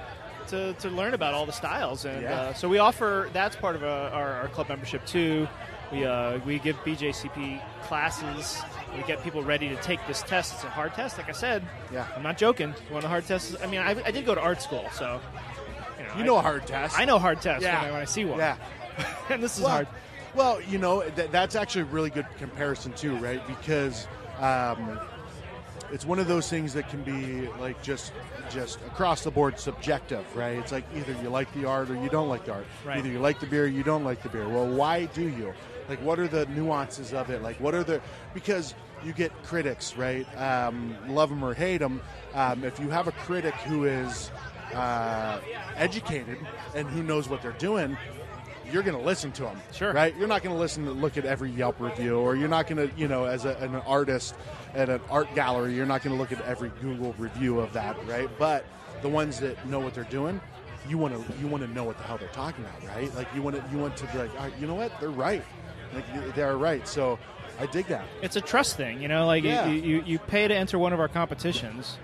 [0.48, 2.34] To, to learn about all the styles, and Yeah.
[2.34, 5.46] uh, so we offer that's part of uh, our, our club membership too.
[5.92, 8.62] We uh, we give BJCP classes.
[8.96, 10.54] We get people ready to take this test.
[10.54, 11.64] It's a hard test, like I said.
[11.92, 12.06] Yeah.
[12.14, 12.70] I'm not joking.
[12.88, 13.56] One of the hard tests.
[13.62, 15.20] I mean, I, I did go to art school, so
[15.98, 16.98] you know, You know a hard test.
[16.98, 17.80] I know hard tests Yeah.
[17.80, 18.38] when, I, when I see one.
[18.38, 18.56] Yeah.
[19.30, 19.88] and this is well, hard.
[20.34, 23.44] Well, you know th- that's actually a really good comparison too, right?
[23.48, 24.06] Because
[24.38, 25.00] um,
[25.92, 28.12] it's one of those things that can be like just
[28.50, 30.56] just across the board subjective, right?
[30.58, 32.66] It's like either you like the art or you don't like the art.
[32.84, 32.98] Right.
[32.98, 34.48] Either you like the beer, or you don't like the beer.
[34.48, 35.52] Well, why do you?
[35.90, 37.42] Like, what are the nuances of it?
[37.42, 38.00] Like, what are the
[38.32, 38.74] because
[39.04, 40.24] you get critics, right?
[40.40, 42.00] Um, love them or hate them.
[42.32, 44.30] Um, if you have a critic who is
[44.72, 45.40] uh,
[45.76, 46.38] educated
[46.76, 47.96] and who knows what they're doing,
[48.72, 49.92] you're going to listen to them, Sure.
[49.92, 50.14] right?
[50.16, 52.88] You're not going to listen to look at every Yelp review, or you're not going
[52.88, 54.36] to, you know, as a, an artist
[54.74, 57.96] at an art gallery, you're not going to look at every Google review of that,
[58.06, 58.28] right?
[58.38, 58.64] But
[59.02, 60.40] the ones that know what they're doing,
[60.88, 63.14] you want to you want to know what the hell they're talking about, right?
[63.14, 65.42] Like you want to you want to be like, "Ah, you know what, they're right,
[65.94, 66.86] like they're right.
[66.86, 67.18] So
[67.58, 68.04] I dig that.
[68.22, 69.26] it's a trust thing, you know.
[69.26, 69.66] Like Yeah.
[69.68, 71.98] you, you, you pay to enter one of our competitions,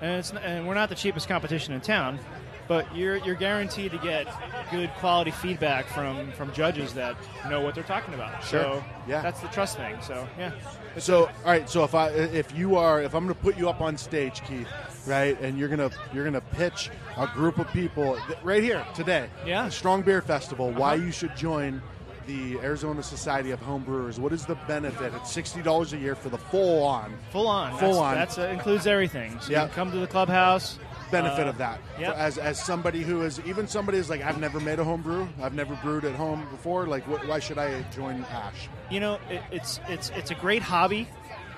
[0.00, 2.18] and it's and we're not the cheapest competition in town,
[2.66, 4.26] but you're you're guaranteed to get
[4.70, 7.16] good quality feedback from from judges that
[7.48, 8.42] know what they're talking about.
[8.44, 8.60] Sure.
[8.62, 9.22] So Yeah.
[9.22, 9.96] that's the trust thing.
[10.02, 10.52] So yeah,
[10.98, 11.68] So, all right.
[11.70, 14.42] So if I, if you are, if I'm going to put you up on stage,
[14.44, 14.66] Keith,
[15.06, 19.28] right, and you're gonna, you're gonna pitch a group of people th- right here today,
[19.46, 19.68] Yeah.
[19.70, 21.04] Strong Beer Festival, why Uh-huh.
[21.06, 21.80] you should join
[22.28, 24.20] the Arizona Society of Home Brewers.
[24.20, 25.12] What is the benefit?
[25.16, 27.76] It's sixty dollars a year for the full on full on.
[27.78, 28.14] Full that's, on.
[28.14, 29.40] That's uh, includes everything.
[29.40, 29.62] So Yeah.
[29.62, 30.78] you can come to the clubhouse.
[31.10, 31.80] benefit uh, of that.
[31.98, 32.14] yep.
[32.16, 35.26] As as somebody who is even somebody who's like I've never made a home brew,
[35.42, 36.86] I've never brewed at home before.
[36.86, 38.68] Like, wh- why should I join ASH?
[38.90, 41.08] you know, it, it's it's it's a great hobby.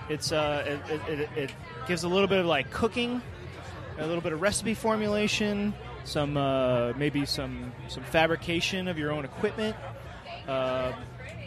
[0.09, 1.51] It's uh, it, it, it, it
[1.89, 3.21] gives a little bit of like cooking,
[3.99, 9.25] a little bit of recipe formulation, some uh, maybe some some fabrication of your own
[9.25, 9.77] equipment,
[10.51, 10.93] uh,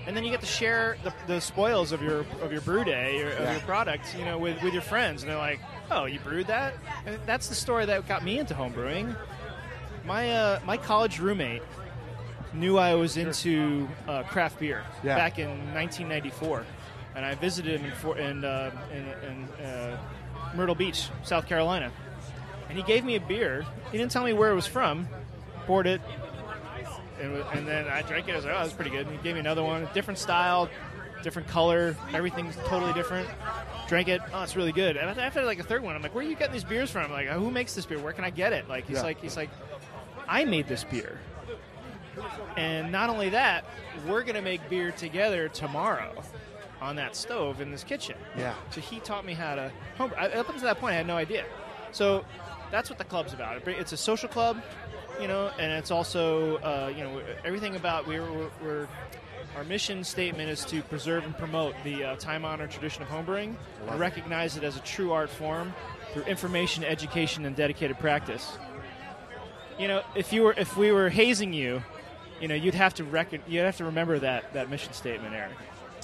[0.05, 3.21] and then you get to share the, the spoils of your of your brew day
[3.21, 3.51] or, of Yeah.
[3.53, 5.59] your product, you know, with, with your friends, and they're like,
[5.91, 6.73] "Oh, you brewed that?"
[7.05, 9.15] And that's the story that got me into home brewing.
[10.05, 11.61] My uh, my college roommate
[12.53, 15.15] knew I was into uh, craft beer Yeah.
[15.15, 16.65] back in 1994,
[17.15, 19.05] and I visited him in for, in, uh, in,
[19.59, 19.97] in uh,
[20.53, 21.91] Myrtle Beach, South Carolina,
[22.69, 23.65] and he gave me a beer.
[23.91, 25.07] He didn't tell me where it was from.
[25.65, 26.01] Poured it,
[27.24, 28.34] and, and then I drank it.
[28.34, 30.69] I was like, "Oh, that's pretty good." And he gave me another one, different style,
[31.24, 33.28] different color, everything's totally different.
[33.88, 34.21] Drank it.
[34.34, 34.97] Oh, it's really good.
[34.97, 37.11] And after like a third one, I'm like, "Where are you getting these beers from?"
[37.11, 37.99] like, "Who makes this beer?
[37.99, 39.03] Where can I get it?" Like, he's Yeah.
[39.03, 39.49] like, he's like,
[40.28, 41.19] "I made this beer."
[42.57, 43.65] And not only that,
[44.07, 46.13] we're going to make beer together tomorrow
[46.82, 48.15] on that stove in this kitchen.
[48.38, 48.53] Yeah.
[48.71, 50.13] So he taught me how to home.
[50.17, 51.45] Up until that point, I had no idea.
[51.91, 52.24] So
[52.71, 53.67] that's what the club's about.
[53.67, 54.61] It's a social club,
[55.20, 58.88] you know, and it's also, uh, you know, everything about we're, we're, we're
[59.55, 63.55] our mission statement is to preserve and promote the uh, time-honored tradition of homebrewing
[63.88, 65.74] and recognize it as a true art form
[66.11, 68.57] through information, education, and dedicated practice.
[69.78, 71.84] You know, if you were if we were hazing you,
[72.41, 75.53] you know, you'd have to reckon, you'd have to remember that that mission statement, Eric.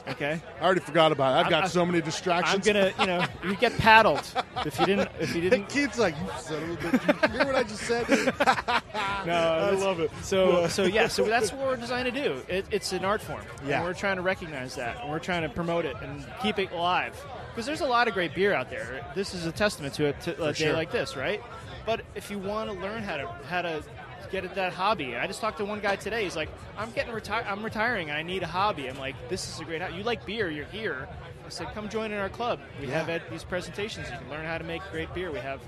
[0.08, 0.40] Okay.
[0.60, 1.46] I already forgot about it.
[1.46, 2.68] I've got I'm- so many distractions.
[2.68, 4.24] I'm gonna, you know, you get paddled
[4.66, 5.70] if you didn't if you didn't.
[5.70, 7.32] Keith's like, you son of a bitch.
[7.32, 8.84] You hear what I just said?
[9.26, 10.12] No, I love it.
[10.22, 12.42] So, so yeah, so that's what we're designed to do.
[12.48, 13.42] It, it's an art form.
[13.68, 13.78] Yeah.
[13.78, 16.72] And we're trying to recognize that, and we're trying to promote it and keep it
[16.72, 17.22] alive.
[17.50, 19.06] Because there's a lot of great beer out there.
[19.16, 20.22] This is a testament to it.
[20.22, 20.74] To a day sure.
[20.74, 21.44] like this, right?
[21.86, 23.84] But if you want to learn how to how to
[24.32, 26.24] get at that hobby, I just talked to one guy today.
[26.24, 27.46] He's like, "I'm getting retired.
[27.48, 29.82] I'm retiring, I need a hobby." I'm like, "This is a great.
[29.82, 29.96] Hobby.
[29.96, 30.50] You like beer?
[30.50, 31.08] You're here."
[31.46, 32.60] I said, "Come join in our club.
[32.80, 33.04] We Yeah.
[33.04, 34.08] have these presentations.
[34.12, 35.32] You can learn how to make great beer.
[35.32, 35.60] We have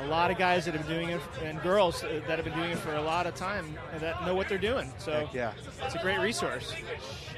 [0.00, 2.72] a lot of guys that have been doing it, and girls that have been doing
[2.72, 4.92] it for a lot of time that know what they're doing.
[4.98, 5.52] So Heck yeah.
[5.82, 6.74] it's a great resource.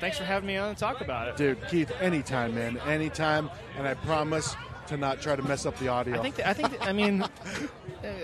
[0.01, 1.37] Thanks for having me on and talk about it.
[1.37, 2.77] Dude, Keith, anytime, man.
[2.89, 3.49] Anytime.
[3.79, 4.57] And I promise
[4.89, 6.19] to not try to mess up the audio.
[6.19, 6.37] I think.
[6.37, 6.71] That, I think.
[6.79, 7.29] That, I mean, I,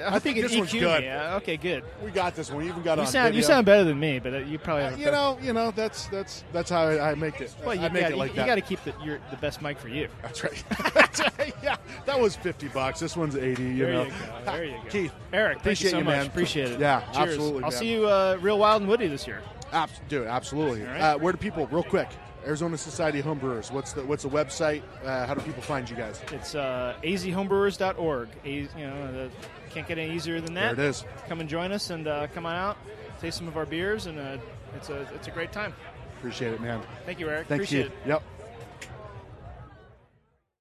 [0.14, 1.02] I think it this one's EQ'd good.
[1.02, 1.08] me.
[1.08, 1.84] Uh, okay, good.
[2.04, 2.58] we got this one.
[2.62, 3.34] We even got You on sound.
[3.34, 4.84] You sound better than me, but uh, you probably.
[4.84, 7.54] Uh, you know, you know, that's that's that's how I, I make it.
[7.64, 8.46] Well, you I make got, it like you, that.
[8.46, 10.08] got to keep the, your, the best mic for you.
[10.22, 10.64] That's right.
[10.94, 11.54] That's right.
[11.62, 13.00] Yeah, that was fifty bucks.
[13.00, 13.62] This one's eighty.
[13.64, 14.16] You There know, you go.
[14.52, 14.88] There you go.
[14.90, 16.16] Keith, Eric, appreciate thank you so you, much.
[16.16, 16.26] man.
[16.26, 16.80] Appreciate it.
[16.80, 17.16] Yeah, Cheers.
[17.16, 17.78] absolutely, I'll man.
[17.78, 19.42] see you uh, real wild and woody this year.
[19.72, 20.82] Abs- dude, absolutely.
[20.82, 21.00] Right.
[21.00, 22.08] Uh, where do people, real quick,
[22.48, 23.70] Arizona Society of Homebrewers?
[23.70, 24.82] What's the what's the website?
[25.04, 26.20] Uh, how do people find you guys?
[26.32, 28.28] It's uh, azhomebrewers.org.
[28.44, 29.30] A, you know, the,
[29.68, 30.76] can't get any easier than that.
[30.76, 31.04] There it is.
[31.28, 32.78] Come and join us and uh, come on out,
[33.20, 34.38] taste some of our beers, and uh,
[34.74, 35.74] it's a it's a great time.
[36.16, 36.80] Appreciate it, man.
[37.04, 37.48] Thank you, Eric.
[37.48, 37.86] Thank Appreciate you.
[37.86, 38.08] it.
[38.08, 38.22] Yep.